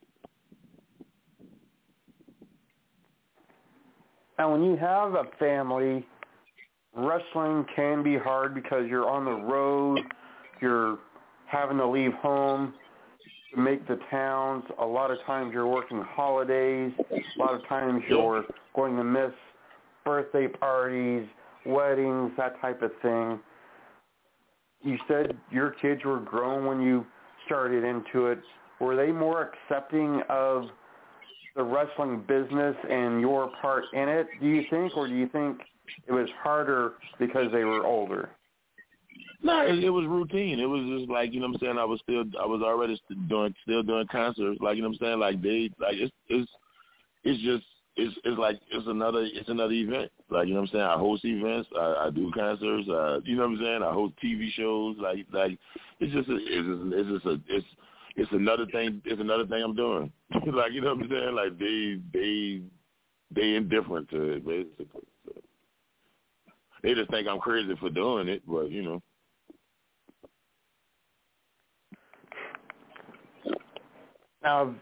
[4.41, 6.03] Now, when you have a family,
[6.95, 9.99] wrestling can be hard because you're on the road,
[10.61, 10.97] you're
[11.45, 12.73] having to leave home
[13.53, 14.63] to make the towns.
[14.79, 16.91] A lot of times you're working holidays.
[17.11, 18.45] A lot of times you're
[18.75, 19.31] going to miss
[20.05, 21.27] birthday parties,
[21.65, 23.39] weddings, that type of thing.
[24.83, 27.05] You said your kids were grown when you
[27.45, 28.39] started into it.
[28.79, 30.65] were they more accepting of
[31.55, 35.59] the wrestling business and your part in it, do you think, or do you think
[36.07, 38.29] it was harder because they were older?
[39.43, 40.59] No, it, it was routine.
[40.59, 41.77] It was just like you know what I'm saying.
[41.77, 44.59] I was still I was already doing still doing concerts.
[44.61, 45.19] Like you know what I'm saying.
[45.19, 46.51] Like they like it's it's
[47.23, 47.65] it's just
[47.95, 50.11] it's it's like it's another it's another event.
[50.29, 50.85] Like you know what I'm saying.
[50.85, 51.69] I host events.
[51.75, 52.87] I, I do concerts.
[52.87, 53.83] Uh, you know what I'm saying.
[53.83, 54.95] I host TV shows.
[54.99, 55.57] Like like
[55.99, 57.67] it's just a, it's just, it's just a it's
[58.17, 59.01] it's another thing.
[59.05, 60.11] It's another thing I'm doing.
[60.53, 61.35] like you know what I'm saying.
[61.35, 62.61] Like they they
[63.33, 65.07] they indifferent to it basically.
[65.25, 65.33] So
[66.83, 69.01] they just think I'm crazy for doing it, but you know.
[74.43, 74.75] Now, have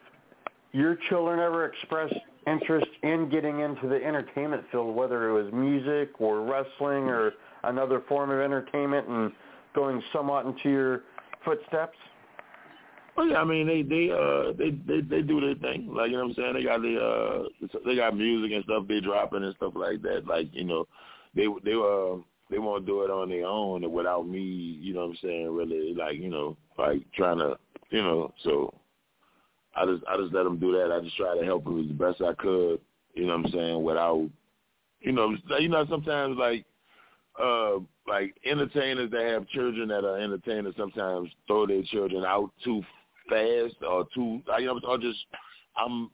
[0.72, 2.16] your children ever expressed
[2.48, 7.34] interest in getting into the entertainment field, whether it was music or wrestling or
[7.64, 9.32] another form of entertainment, and
[9.76, 11.04] going somewhat into your
[11.44, 11.98] footsteps?
[13.16, 15.94] Well, yeah, I mean they they uh they they they do their thing.
[15.94, 16.54] Like you know what I'm saying.
[16.54, 20.26] They got the uh they got music and stuff they dropping and stuff like that.
[20.26, 20.88] Like you know
[21.36, 24.40] they they uh they won't do it on their own without me.
[24.40, 25.54] You know what I'm saying.
[25.54, 27.58] Really like you know like trying to
[27.90, 28.74] you know so
[29.80, 30.92] I just I just let them do that.
[30.92, 32.80] I just try to help them as best I could.
[33.14, 34.30] You know what I'm saying without
[35.02, 36.66] you know you know sometimes like
[37.42, 37.78] uh
[38.08, 42.82] like entertainers that have children that are entertainers sometimes throw their children out too
[43.30, 45.20] fast or too you know or just
[45.78, 46.10] I'm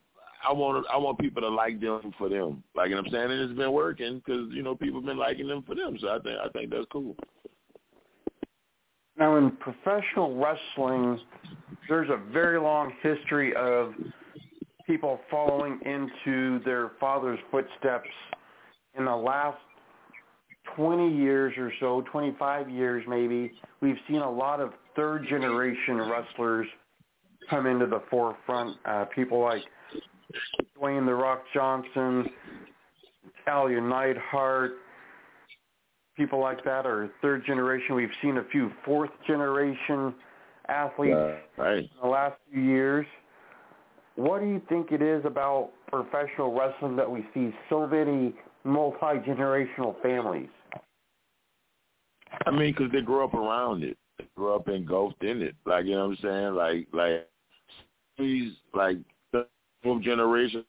[0.48, 2.64] I want I want people to like them for them.
[2.76, 5.08] Like you know what I'm saying, and it's been working because you know people have
[5.08, 5.98] been liking them for them.
[6.00, 7.16] So I think I think that's cool.
[9.18, 11.20] Now, in professional wrestling,
[11.88, 13.94] there's a very long history of
[14.86, 18.10] people following into their father's footsteps.
[18.98, 19.58] In the last
[20.76, 26.68] 20 years or so, 25 years maybe, we've seen a lot of third generation wrestlers
[27.50, 28.78] come into the forefront.
[28.86, 29.64] Uh, people like
[30.78, 32.30] Dwayne The Rock Johnson,
[33.46, 34.74] Natalya Neidhart,
[36.16, 37.96] people like that are third generation.
[37.96, 40.14] We've seen a few fourth generation
[40.68, 41.80] athletes uh, right.
[41.80, 43.06] in the last few years.
[44.16, 50.02] What do you think it is about professional wrestling that we see so many multi-generational
[50.02, 50.50] families?
[52.46, 53.98] I mean, because they grew up around it.
[54.18, 55.56] They grew up engulfed in it.
[55.66, 56.56] Like, you know what I'm saying?
[56.56, 57.28] Like, like,
[58.18, 58.98] these, like,
[59.34, 59.48] the
[59.84, 60.64] fourth generation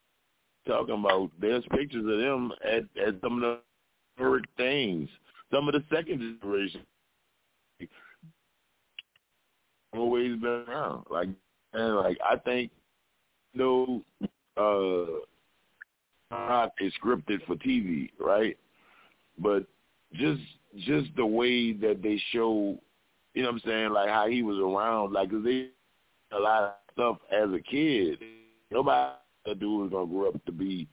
[0.66, 3.58] talking about, there's pictures of them at, at some of the
[4.18, 5.08] first things
[5.52, 6.82] some of the second generation
[9.94, 11.04] always been around.
[11.10, 11.28] Like
[11.72, 12.70] and like I think
[13.54, 14.02] no
[14.56, 15.20] uh
[16.30, 18.56] not is scripted for TV, right?
[19.38, 19.64] But
[20.14, 20.40] just
[20.78, 22.78] just the way that they show,
[23.34, 25.68] you know what I'm saying, like how he was around, like they
[26.32, 28.18] a lot of stuff as a kid.
[28.70, 29.12] Nobody
[29.46, 30.88] dude was gonna grow up to be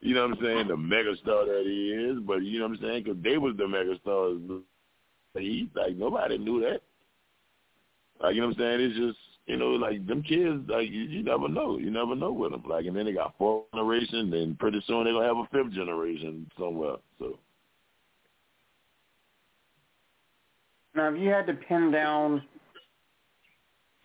[0.00, 2.82] you know what I'm saying, the megastar that he is, but you know what I'm
[2.82, 4.62] saying, because they was the megastars.
[5.34, 6.80] He like nobody knew that.
[8.20, 11.02] Like you know what I'm saying, it's just you know like them kids like you,
[11.02, 12.64] you never know, you never know with them.
[12.66, 15.72] Like and then they got fourth generation, then pretty soon they're gonna have a fifth
[15.72, 16.96] generation somewhere.
[17.18, 17.38] So.
[20.94, 22.42] Now, if you had to pin down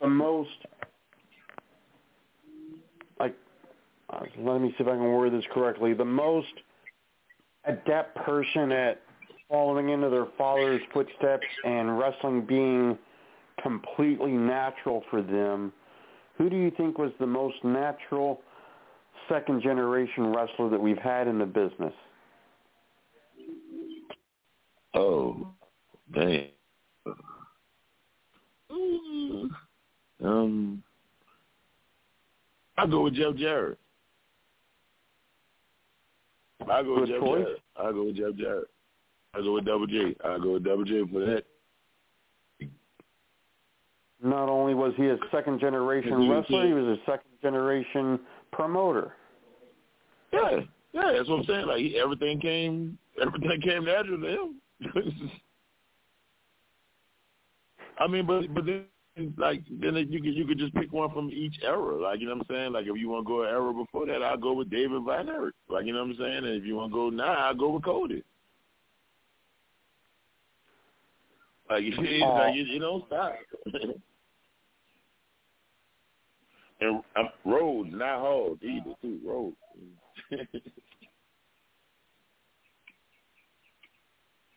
[0.01, 0.51] the most
[4.09, 6.53] uh, let me see if I can word this correctly, the most
[7.65, 9.01] adept person at
[9.49, 12.97] following into their father's footsteps and wrestling being
[13.61, 15.71] completely natural for them,
[16.37, 18.41] who do you think was the most natural
[19.29, 21.93] second generation wrestler that we've had in the business?
[24.93, 25.47] Oh,
[26.13, 26.49] dang.
[30.23, 30.83] Um,
[32.77, 33.77] I'll go with Jeff Jarrett.
[36.71, 37.61] I go with Jeff Jarrett.
[37.77, 38.67] I go with Jeff Jarrett.
[39.33, 40.15] I go with Double J.
[40.23, 41.43] I go with Double J for that.
[44.23, 48.19] Not only was he a second generation wrestler, he was a second generation
[48.51, 49.13] promoter.
[50.31, 50.61] Yeah,
[50.93, 51.67] yeah, that's what I'm saying.
[51.67, 54.61] Like he, everything came, everything came natural to him.
[57.99, 58.85] I mean, but but then
[59.37, 61.95] like then you could you could just pick one from each era.
[62.01, 62.73] Like you know what I'm saying.
[62.73, 65.29] Like if you want to go an era before that, I'll go with David Von
[65.29, 65.55] Erich.
[65.69, 66.37] Like you know what I'm saying.
[66.37, 68.23] And if you want to go now, I'll go with Cody.
[71.69, 71.93] Like, you,
[72.23, 72.33] oh.
[72.33, 73.35] like you, you don't stop.
[76.81, 79.19] and um, Rhodes, not Hall either too.
[79.25, 79.55] Rhodes.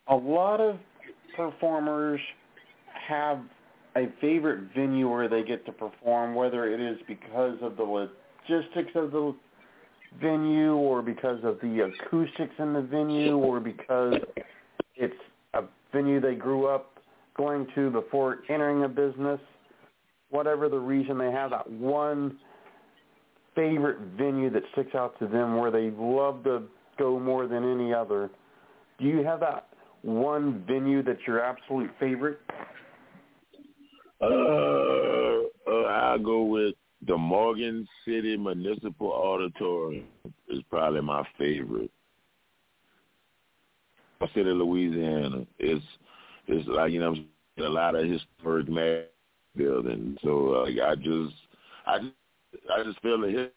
[0.08, 0.76] a lot of
[1.34, 2.20] performers
[3.08, 3.38] have
[3.98, 8.92] a favorite venue where they get to perform, whether it is because of the logistics
[8.94, 9.34] of the
[10.22, 14.14] venue or because of the acoustics in the venue or because
[14.94, 15.14] it's
[15.54, 17.00] a venue they grew up
[17.36, 19.40] going to before entering a business,
[20.30, 22.38] whatever the reason they have that one
[23.54, 26.62] favorite venue that sticks out to them where they love to
[26.98, 28.30] go more than any other.
[28.98, 29.68] Do you have that
[30.02, 32.38] one venue that's your absolute favorite?
[34.20, 34.26] Uh,
[35.70, 36.74] uh I'll go with
[37.06, 40.06] the Morgan City Municipal Auditorium
[40.48, 41.90] is probably my favorite.
[44.34, 45.46] City, Louisiana.
[45.58, 45.84] It's
[46.48, 47.14] it's like you know
[47.58, 49.04] a lot of historic man
[49.56, 50.18] buildings.
[50.22, 51.34] So uh, I just
[51.86, 52.14] I just
[52.74, 53.54] I just feel the hit,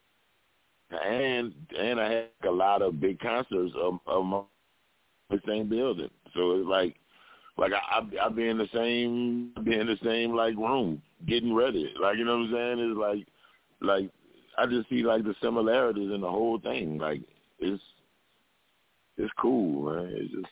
[1.03, 4.41] and and I had a lot of big concerts of, of my
[5.30, 6.09] the same building.
[6.34, 6.95] So it's like
[7.58, 11.54] like I I, I be in the same be in the same like room getting
[11.54, 11.93] ready.
[12.02, 12.89] Like you know what I'm saying?
[12.89, 13.28] It's like
[13.82, 14.10] like
[14.58, 16.97] I just see like the similarities in the whole thing.
[16.97, 17.22] Like
[17.60, 17.82] it's
[19.18, 20.12] it's cool, man.
[20.16, 20.47] It's just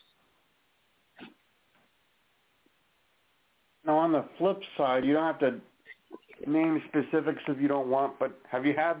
[3.84, 5.60] now on the flip side, you don't have to
[6.46, 8.96] name specifics if you don't want, but have you had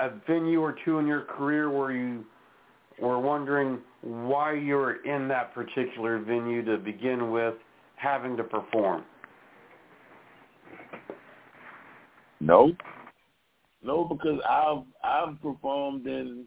[0.00, 2.24] a venue or two in your career where you
[3.00, 7.54] were wondering why you were in that particular venue to begin with
[7.96, 9.04] having to perform?
[12.40, 12.72] No.
[13.82, 16.46] No, because I've I've performed in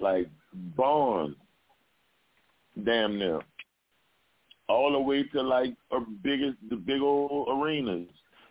[0.00, 0.28] like
[0.76, 1.36] barns,
[2.84, 3.40] damn near,
[4.68, 8.08] all the way to like a biggest the big old arenas,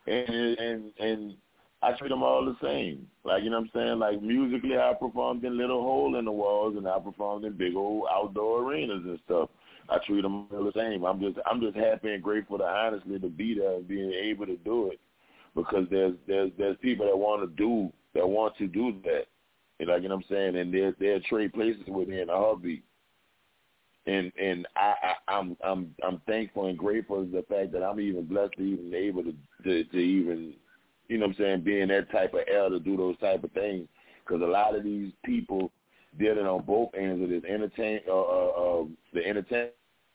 [0.08, 1.34] and and and
[1.86, 3.08] I treat them all the same.
[3.24, 4.00] Like you know what I'm saying?
[4.00, 7.76] Like musically, I performed in little hole in the walls, and I performed in big
[7.76, 9.50] old outdoor arenas and stuff.
[9.88, 11.04] I treat them all the same.
[11.04, 14.48] I'm just I'm just happy and grateful to honestly to be there and being able
[14.48, 15.00] to do it
[15.56, 19.26] because there's there's there's people that want to do that want to do that.
[19.80, 20.56] You know, you know what I'm saying?
[20.56, 22.84] And they're they're trade places with me in a heartbeat.
[24.08, 28.00] And and I, I I'm I'm I'm thankful and grateful for the fact that I'm
[28.00, 29.34] even blessed to even able to
[29.64, 30.54] to, to even
[31.08, 33.52] you know what I'm saying be in that type of to do those type of
[33.52, 33.88] things
[34.26, 35.72] because a lot of these people
[36.18, 39.74] did it on both ends of this entertain uh, uh, uh the entertainment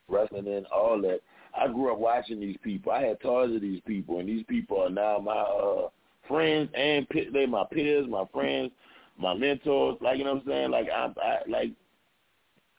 [0.09, 1.21] wrestling and all that
[1.59, 2.93] I grew up watching these people.
[2.93, 5.89] I had toys of these people, and these people are now my uh,
[6.29, 8.71] friends and they my peers, my friends,
[9.19, 9.97] my mentors.
[10.01, 10.71] Like you know what I'm saying?
[10.71, 11.71] Like I, I like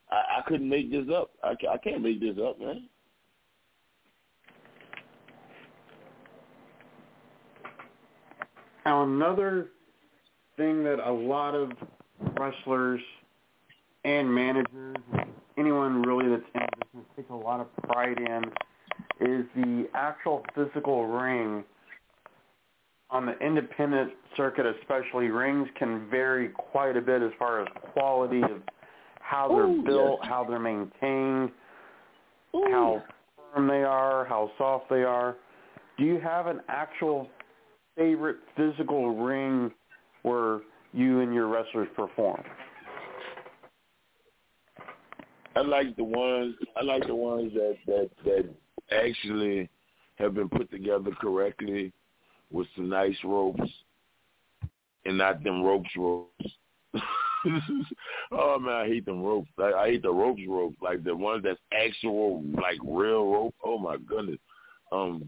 [0.10, 1.32] I, I couldn't make this up.
[1.44, 2.88] I, I can't make this up, man.
[8.86, 9.70] Now another
[10.58, 11.72] thing that a lot of
[12.40, 13.02] wrestlers
[14.04, 14.96] and managers,
[15.58, 18.44] anyone really that's in business, take a lot of pride in
[19.20, 21.64] is the actual physical ring.
[23.12, 28.42] On the independent circuit especially, rings can vary quite a bit as far as quality
[28.42, 28.62] of
[29.20, 30.30] how they're Ooh, built, yes.
[30.30, 31.52] how they're maintained,
[32.56, 32.66] Ooh.
[32.72, 33.04] how
[33.54, 35.36] firm they are, how soft they are.
[35.98, 37.28] Do you have an actual
[37.96, 39.72] favorite physical ring
[40.24, 40.62] where
[40.94, 42.44] you and your wrestlers perform?
[45.56, 46.56] I like the ones.
[46.78, 48.50] I like the ones that that that
[48.92, 49.70] actually
[50.16, 51.92] have been put together correctly
[52.52, 53.70] with some nice ropes
[55.06, 56.30] and not them ropes ropes.
[58.32, 59.50] oh man, I hate them ropes.
[59.58, 63.56] I, I hate the ropes ropes, like the ones that's actual like real rope.
[63.64, 64.40] Oh my goodness.
[64.92, 65.28] Um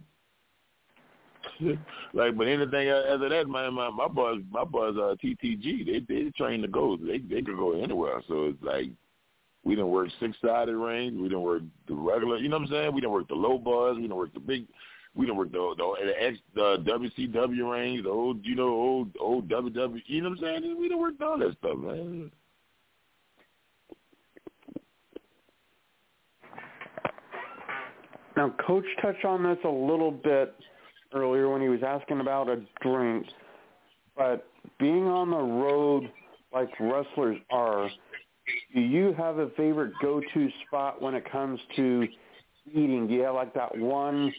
[2.14, 5.86] like but anything other than that, man, my my boys my boys are uh, TTG.
[5.86, 6.98] They they train to go.
[6.98, 8.22] They they could go anywhere.
[8.28, 8.90] So it's like
[9.64, 11.16] we didn't work six sided range.
[11.16, 12.38] We didn't work the regular.
[12.38, 12.94] You know what I'm saying?
[12.94, 13.96] We didn't work the low bars.
[13.96, 14.66] We didn't work the big.
[15.16, 19.10] We didn't work the the, the, X, the WCW range, the old you know old
[19.20, 20.02] old WW.
[20.06, 20.78] You know what I'm saying?
[20.78, 22.32] We didn't work all that stuff, man.
[28.36, 30.56] Now, Coach touched on this a little bit
[31.14, 33.26] earlier when he was asking about a drink,
[34.16, 34.48] but
[34.80, 36.12] being on the road
[36.54, 37.90] like wrestlers are,
[38.74, 42.08] do you have a favorite go-to spot when it comes to
[42.72, 43.08] eating?
[43.08, 44.34] Do you have like that one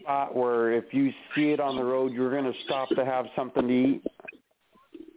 [0.00, 3.26] spot where if you see it on the road, you're going to stop to have
[3.36, 4.02] something to eat?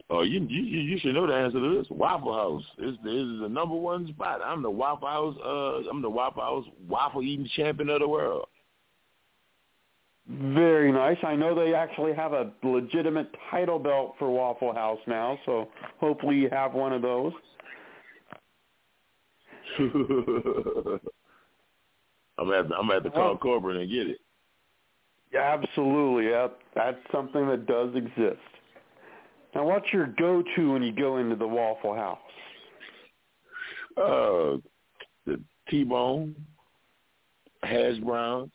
[0.07, 1.88] Oh, you you you should know the answer to this.
[1.89, 4.39] Waffle House is is the number one spot.
[4.43, 5.36] I'm the Waffle House.
[5.43, 8.47] Uh, I'm the Waffle House waffle eating champion of the world.
[10.28, 11.17] Very nice.
[11.23, 15.69] I know they actually have a legitimate title belt for Waffle House now, so
[15.99, 17.32] hopefully you have one of those.
[22.38, 23.38] I'm to, I'm have to call oh.
[23.38, 24.17] Corbin and get it.
[25.32, 26.32] Yeah, Absolutely.
[26.32, 26.59] Yep.
[26.76, 28.39] That's something that does exist.
[29.53, 32.17] Now, what's your go-to when you go into the Waffle House?
[33.97, 34.57] Uh,
[35.26, 36.36] the T-bone,
[37.63, 38.51] hash browns,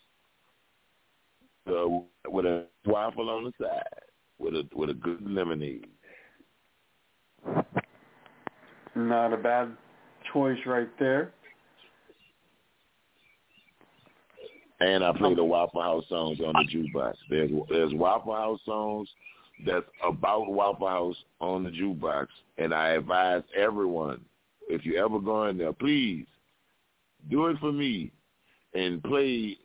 [1.71, 3.83] uh, with a waffle on the side,
[4.39, 5.87] with a with a good lemonade.
[8.95, 9.77] Not a bad
[10.33, 11.33] choice right there.
[14.81, 17.15] And I play the Waffle House songs on the jukebox.
[17.29, 19.09] There's there's Waffle House songs
[19.67, 24.25] that's about Waffle House on the jukebox, and I advise everyone
[24.71, 26.27] if you ever go in there, please
[27.29, 28.13] do it for me
[28.75, 29.59] and play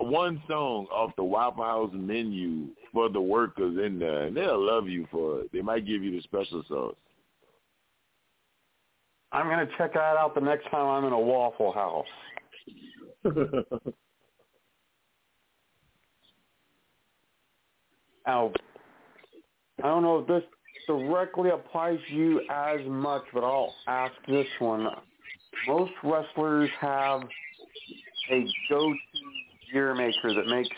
[0.00, 4.88] one song off the Waffle House menu for the workers in there, and they'll love
[4.88, 5.52] you for it.
[5.52, 6.96] They might give you the special sauce.
[9.32, 12.06] I'm going to check that out the next time I'm in a Waffle House.
[18.26, 18.52] now,
[19.82, 20.42] I don't know if this
[20.86, 24.88] directly applies to you as much, but I'll ask this one.
[25.66, 27.22] Most wrestlers have
[28.30, 28.96] a go-to
[29.72, 30.68] gear maker that makes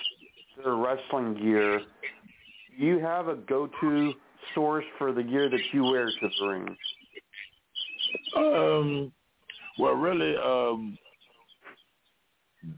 [0.63, 1.81] their wrestling gear.
[2.79, 4.13] Do you have a go-to
[4.55, 6.77] source for the gear that you wear to the ring?
[8.37, 9.13] Um,
[9.79, 10.99] well, really, um,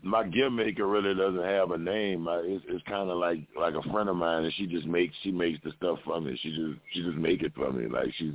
[0.02, 2.28] my gear maker really doesn't have a name.
[2.28, 5.14] I, it's it's kind of like like a friend of mine, and she just makes
[5.22, 6.38] she makes the stuff for me.
[6.42, 7.88] She just she just make it for me.
[7.88, 8.34] Like she's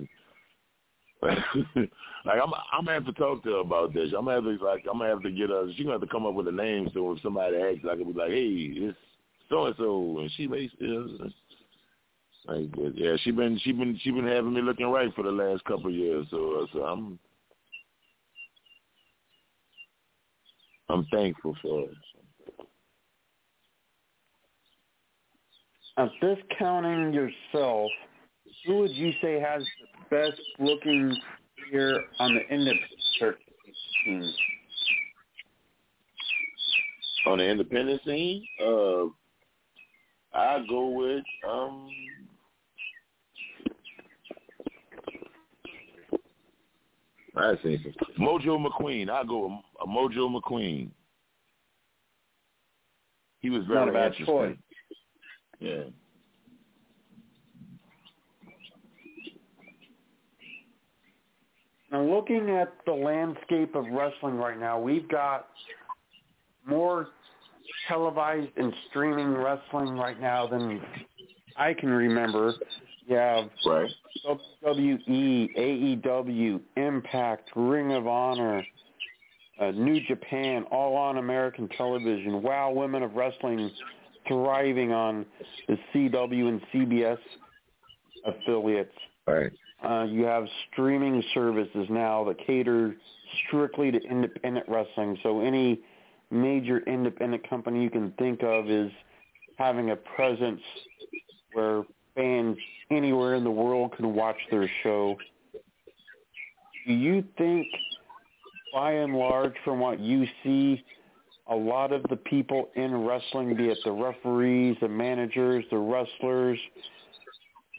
[1.22, 1.90] like
[2.26, 4.14] I'm I'm gonna have to talk to her about this.
[4.18, 5.68] I'm gonna have to like I'm gonna have to get her.
[5.72, 8.12] She's gonna have to come up with a name so if somebody asks, I can
[8.12, 8.98] be like, hey, it's
[9.50, 11.34] so and so, and she makes it.
[12.48, 15.64] Like, yeah, she been she been she been having me looking right for the last
[15.66, 16.28] couple of years.
[16.30, 17.20] So uh, so I'm
[20.90, 21.98] I'm thankful for it.
[25.98, 27.90] Now, discounting yourself,
[28.66, 29.64] who would you say has
[30.10, 31.16] the best looking
[31.72, 32.82] gear on the independent
[34.04, 34.34] scene?
[37.26, 39.06] On the independent scene, uh,
[40.34, 41.90] I go with um.
[47.36, 47.78] I see
[48.20, 49.10] Mojo McQueen.
[49.10, 50.90] I go with Mojo McQueen.
[53.42, 54.26] He was very Not a bad interesting.
[54.26, 54.58] choice.
[55.60, 55.84] Yeah.
[62.04, 65.48] Looking at the landscape of wrestling right now, we've got
[66.66, 67.10] more
[67.88, 70.82] televised and streaming wrestling right now than
[71.56, 72.54] I can remember.
[73.06, 73.90] You have Right.
[74.26, 78.66] WWE, AEW, Impact, Ring of Honor,
[79.60, 82.42] uh, New Japan, all on American television.
[82.42, 83.72] Wow, Women of Wrestling
[84.28, 85.26] thriving on
[85.68, 87.20] the CW and CBS
[88.26, 88.94] affiliates.
[89.26, 89.52] Right.
[89.84, 92.96] Uh, you have streaming services now that cater
[93.48, 95.18] strictly to independent wrestling.
[95.22, 95.80] So any
[96.32, 98.92] major independent company you can think of is
[99.58, 100.62] having a presence
[101.54, 101.84] where
[102.16, 102.58] fans
[102.90, 105.16] anywhere in the world can watch their show.
[106.86, 107.68] Do you think,
[108.74, 110.84] by and large, from what you see,
[111.50, 116.60] a lot of the people in wrestling, be it the referees, the managers, the wrestlers,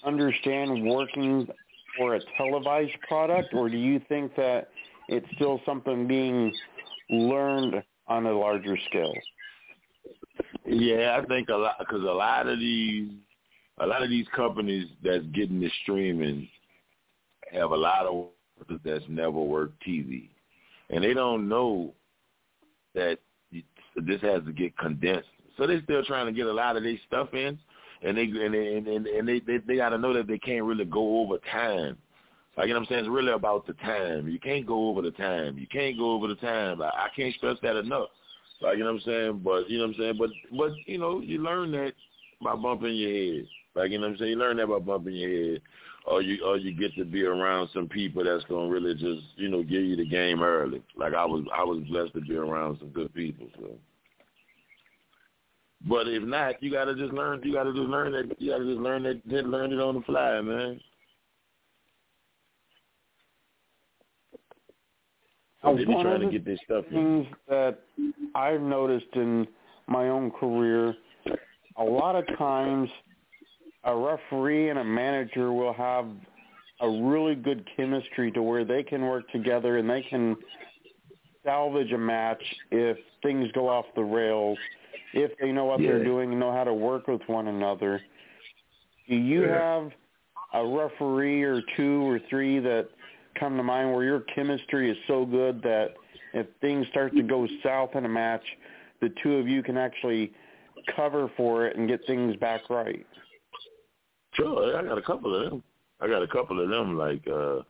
[0.05, 1.49] understand working
[1.97, 4.69] for a televised product, or do you think that
[5.09, 6.53] it's still something being
[7.11, 9.15] learned on a larger scale?
[10.65, 13.11] Yeah, I think a lot because a lot of these,
[13.79, 16.49] a lot of these companies that's getting the streaming
[17.53, 18.15] have a lot of
[18.59, 20.29] workers that's never worked TV,
[20.91, 21.95] and they don't know
[22.95, 23.19] that
[23.51, 25.29] this has to get condensed.
[25.57, 27.59] So they're still trying to get a lot of their stuff in,
[28.03, 30.85] and they and and, and, they they, they got to know that they can't really
[30.85, 31.97] go over time.
[32.57, 34.29] Like you know what I'm saying, it's really about the time.
[34.29, 35.59] You can't go over the time.
[35.59, 36.83] You can't go over the time.
[36.83, 38.09] I, I can't stress that enough.
[38.61, 40.99] Like you know what I'm saying, but you know what I'm saying, but but you
[40.99, 41.93] know you learn that
[42.43, 43.49] by bumping your head.
[43.75, 45.63] Like you know what I'm saying, you learn that by bumping your head,
[46.07, 49.49] or you or you get to be around some people that's gonna really just you
[49.49, 50.83] know give you the game early.
[50.97, 53.47] Like I was I was blessed to be around some good people.
[53.57, 53.79] So.
[55.87, 57.41] But if not, you gotta just learn.
[57.45, 58.41] You gotta just learn that.
[58.41, 59.27] You gotta just learn that.
[59.29, 60.81] Just learn it on the fly, man.
[65.63, 66.85] So they be trying to get this stuff.
[66.91, 66.95] in.
[66.95, 67.79] things that
[68.35, 69.47] I've noticed in
[69.87, 70.95] my own career,
[71.77, 72.89] a lot of times
[73.85, 76.07] a referee and a manager will have
[76.81, 80.37] a really good chemistry to where they can work together and they can
[81.45, 84.59] salvage a match if things go off the rails.
[85.13, 85.89] If they know what Yeah.
[85.89, 88.03] they're doing and know how to work with one another.
[89.09, 89.61] Do you Yeah.
[89.61, 89.93] have
[90.53, 92.89] a referee or two or three that
[93.35, 95.95] come to mind where your chemistry is so good that
[96.35, 98.45] if things start to go south in a match,
[99.01, 100.33] the two of you can actually
[100.95, 103.07] cover for it and get things back right?
[104.35, 105.63] Sure, I got a couple of them.
[106.01, 107.63] I got a couple of them like uh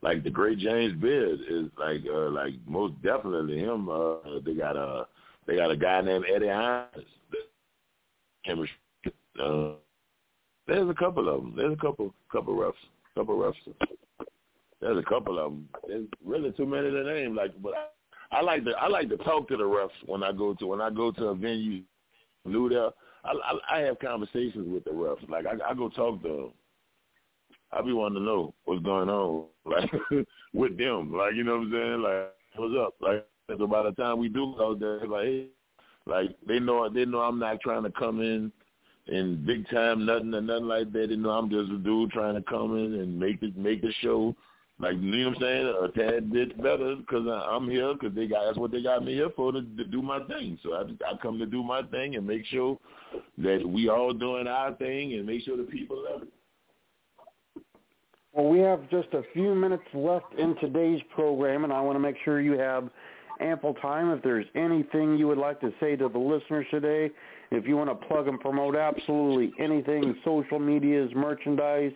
[0.00, 3.88] like the great James Beard is like uh like most definitely him.
[3.88, 5.06] Uh they got a
[5.48, 6.86] they got a guy named Eddie Hines.
[9.42, 9.72] Uh
[10.68, 11.54] there's a couple of them.
[11.56, 12.74] There's a couple couple refs.
[13.14, 13.74] Couple of refs.
[14.80, 15.68] There's a couple of them.
[15.88, 17.34] There's really too many to name.
[17.34, 17.72] Like, but
[18.30, 20.66] I, I like to I like to talk to the refs when I go to
[20.66, 21.82] when I go to a venue.
[22.44, 22.90] New there,
[23.24, 25.28] I, I I have conversations with the refs.
[25.28, 26.52] Like I, I go talk to them.
[27.72, 29.90] I be wanting to know what's going on, like
[30.54, 31.12] with them.
[31.14, 32.02] Like you know what I'm saying?
[32.02, 32.94] Like what's up?
[33.00, 33.26] Like
[33.56, 35.48] so by the time we do go there, like
[36.06, 38.52] like they know they know I'm not trying to come in
[39.06, 41.08] and big time nothing or nothing like that.
[41.08, 43.92] They know I'm just a dude trying to come in and make the make the
[44.00, 44.34] show
[44.80, 48.26] like you know what I'm saying a tad bit better because I'm here because they
[48.26, 50.58] got that's what they got me here for to, to do my thing.
[50.62, 52.78] So I I come to do my thing and make sure
[53.38, 56.28] that we all doing our thing and make sure the people love it.
[58.32, 62.00] Well, we have just a few minutes left in today's program, and I want to
[62.00, 62.88] make sure you have
[63.40, 64.10] ample time.
[64.10, 67.10] If there's anything you would like to say to the listeners today,
[67.50, 71.92] if you want to plug and promote absolutely anything, social medias, merchandise,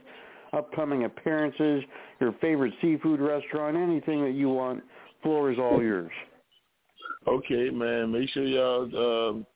[0.53, 1.83] upcoming appearances,
[2.21, 4.83] your favorite seafood restaurant, anything that you want,
[5.23, 6.13] floor is all yours.
[7.27, 8.13] Okay, man.
[8.13, 9.47] Make sure y'all um,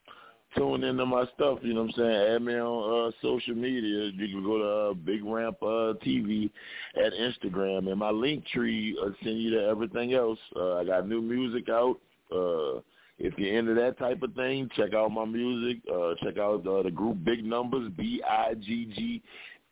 [0.57, 1.59] tune into my stuff.
[1.63, 2.35] You know what I'm saying?
[2.35, 4.11] Add me on uh, social media.
[4.15, 6.51] You can go to uh, Big Ramp uh, TV
[6.97, 10.39] at Instagram, and my Linktree will send you to everything else.
[10.55, 11.99] Uh, I got new music out.
[12.33, 12.81] Uh,
[13.19, 15.83] if you're into that type of thing, check out my music.
[15.91, 19.23] Uh, check out uh, the group Big Numbers, B I G G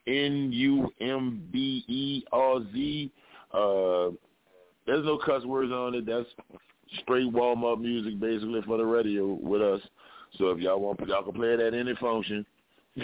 [0.07, 3.13] N U M B E R Z.
[3.53, 4.11] Uh,
[4.87, 6.07] there's no cuss words on it.
[6.07, 6.29] That's
[7.03, 9.81] straight warm up music basically for the radio with us.
[10.39, 12.45] So if y'all want, y'all can play it at any function.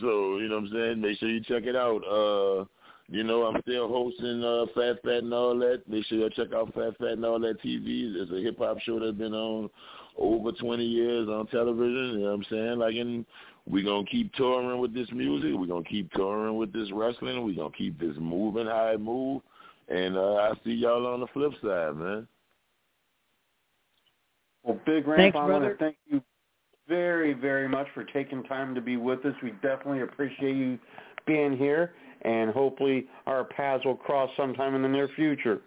[0.00, 1.00] so you know what I'm saying.
[1.00, 2.02] Make sure you check it out.
[2.04, 2.64] Uh,
[3.08, 5.82] you know I'm still hosting uh, Fat Fat and all that.
[5.88, 8.14] Make sure y'all check out Fat Fat and all that TV.
[8.14, 9.68] It's a hip hop show that's been on
[10.16, 12.12] over 20 years on television.
[12.12, 12.78] You know what I'm saying?
[12.78, 13.26] Like, and
[13.66, 15.52] we're gonna keep touring with this music.
[15.54, 17.44] We're gonna keep touring with this wrestling.
[17.44, 19.42] We're gonna keep this moving how it move.
[19.88, 22.28] And uh, I see y'all on the flip side, man.
[24.64, 26.22] Well, Big Ramp, Thanks, I want to thank you
[26.88, 29.34] very, very much for taking time to be with us.
[29.42, 30.78] We definitely appreciate you
[31.26, 31.92] being here,
[32.22, 35.60] and hopefully our paths will cross sometime in the near future.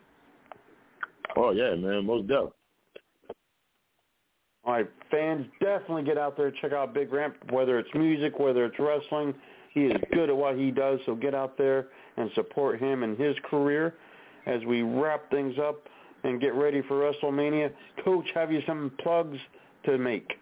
[1.35, 2.51] Oh yeah, man, most definitely.
[4.65, 8.65] All right, fans, definitely get out there, check out Big Ramp, whether it's music, whether
[8.65, 9.33] it's wrestling.
[9.73, 11.87] He is good at what he does, so get out there
[12.17, 13.93] and support him and his career
[14.45, 15.87] as we wrap things up
[16.23, 17.71] and get ready for WrestleMania.
[18.03, 19.37] Coach, have you some plugs
[19.85, 20.33] to make?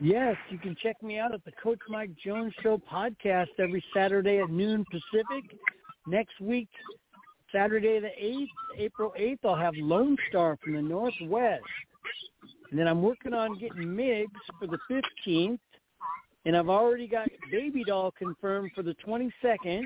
[0.00, 4.40] Yes, you can check me out at the Coach Mike Jones Show podcast every Saturday
[4.40, 5.58] at noon Pacific.
[6.08, 6.68] Next week,
[7.52, 8.46] Saturday the 8th,
[8.78, 11.62] April 8th, I'll have Lone Star from the Northwest.
[12.70, 14.26] And then I'm working on getting Migs
[14.58, 15.58] for the 15th.
[16.46, 19.82] And I've already got Baby Doll confirmed for the 22nd.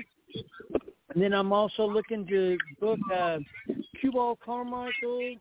[1.13, 3.39] And then I'm also looking to book uh,
[3.99, 5.35] Q-Ball Carmichael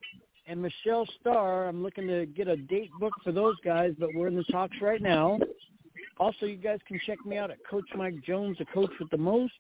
[0.47, 1.69] and Michelle Starr.
[1.69, 4.77] I'm looking to get a date booked for those guys, but we're in the talks
[4.81, 5.39] right now.
[6.19, 9.19] Also, you guys can check me out at Coach Mike Jones, the coach with the
[9.19, 9.53] most.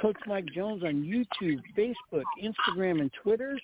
[0.00, 3.56] Coach Mike Jones on YouTube, Facebook, Instagram, and Twitter.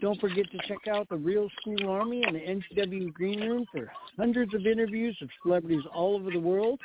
[0.00, 3.90] Don't forget to check out the Real School Army and the NCW Green Room for
[4.16, 6.80] hundreds of interviews of celebrities all over the world.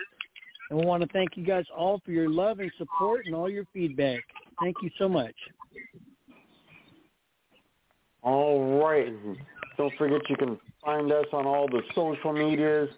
[0.70, 3.50] And we want to thank you guys all for your love and support and all
[3.50, 4.20] your feedback.
[4.62, 5.36] Thank you so much.
[8.26, 9.14] All right.
[9.78, 12.90] Don't forget you can find us on all the social medias.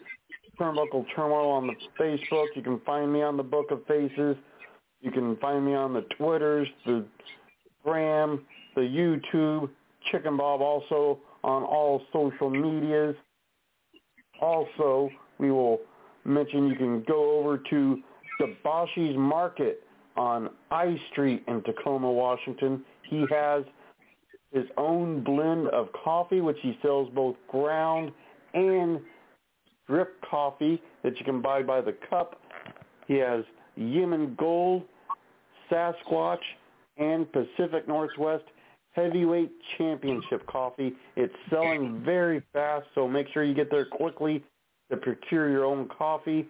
[0.58, 2.48] Turnbuckle Turmoil on the Facebook.
[2.56, 4.38] You can find me on the Book of Faces.
[5.02, 7.06] You can find me on the Twitters, the
[7.84, 9.70] Gram, the YouTube,
[10.12, 13.16] Chicken Bob also on all social medias.
[14.42, 15.10] Also,
[15.40, 15.82] we will
[16.24, 18.02] mention you can go over to
[18.40, 19.84] Debashi's Market
[20.16, 22.84] on I Street in Tacoma, Washington.
[23.04, 23.64] He has
[24.52, 28.12] his own blend of coffee, which he sells both ground
[28.54, 29.00] and
[29.88, 32.40] drip coffee that you can buy by the cup.
[33.08, 33.44] He has
[33.76, 34.84] Yemen Gold,
[35.72, 36.40] Sasquatch,
[36.98, 38.44] and Pacific Northwest
[38.92, 40.94] Heavyweight Championship Coffee.
[41.16, 44.44] It's selling very fast, so make sure you get there quickly
[44.90, 46.48] to procure your own coffee.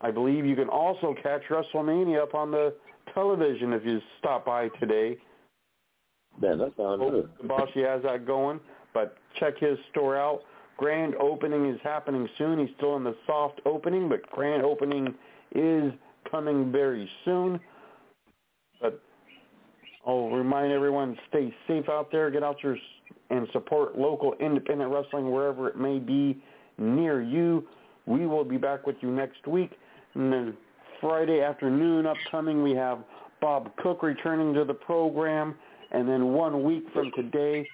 [0.00, 2.74] I believe you can also catch WrestleMania up on the
[3.12, 5.18] television if you stop by today.
[6.40, 7.28] Man, that sounds good.
[7.42, 8.60] Kabashi has that going,
[8.92, 10.42] but check his store out.
[10.76, 12.58] Grand opening is happening soon.
[12.58, 15.14] He's still in the soft opening, but grand opening
[15.54, 15.92] is
[16.28, 17.60] coming very soon.
[18.80, 19.00] But
[20.04, 22.30] I'll remind everyone, stay safe out there.
[22.30, 22.76] Get out your
[23.30, 26.42] and support local independent wrestling wherever it may be
[26.78, 27.66] near you.
[28.06, 29.70] We will be back with you next week.
[30.14, 30.56] And then
[31.00, 32.98] Friday afternoon upcoming, we have
[33.40, 35.54] Bob Cook returning to the program.
[35.94, 37.66] And then one week from today,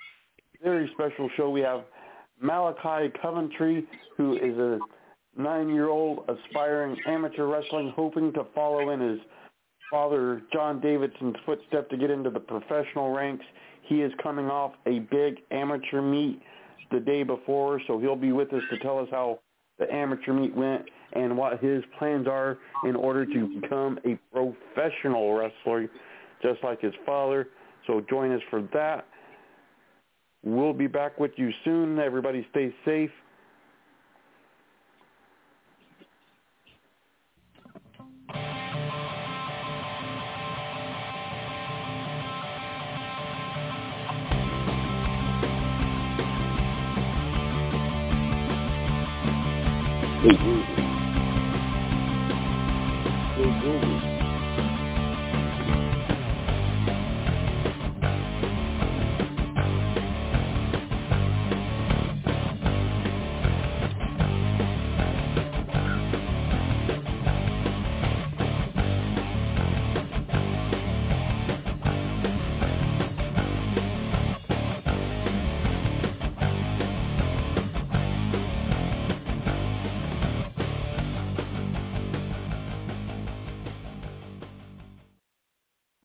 [0.63, 1.85] very special show, we have
[2.39, 4.79] Malachi Coventry, who is a
[5.41, 9.21] nine-year-old aspiring amateur wrestling, hoping to follow in his
[9.91, 13.45] father John Davidson's footsteps to get into the professional ranks.
[13.83, 16.43] He is coming off a big amateur meet
[16.93, 19.41] the day before, so he'll be with us to tell us how
[19.79, 20.83] the amateur meet went
[21.15, 25.89] and what his plans are in order to become a professional wrestler,
[26.43, 27.49] just like his father.
[27.87, 29.07] So join us for that.
[30.43, 31.99] We'll be back with you soon.
[31.99, 33.11] Everybody stay safe.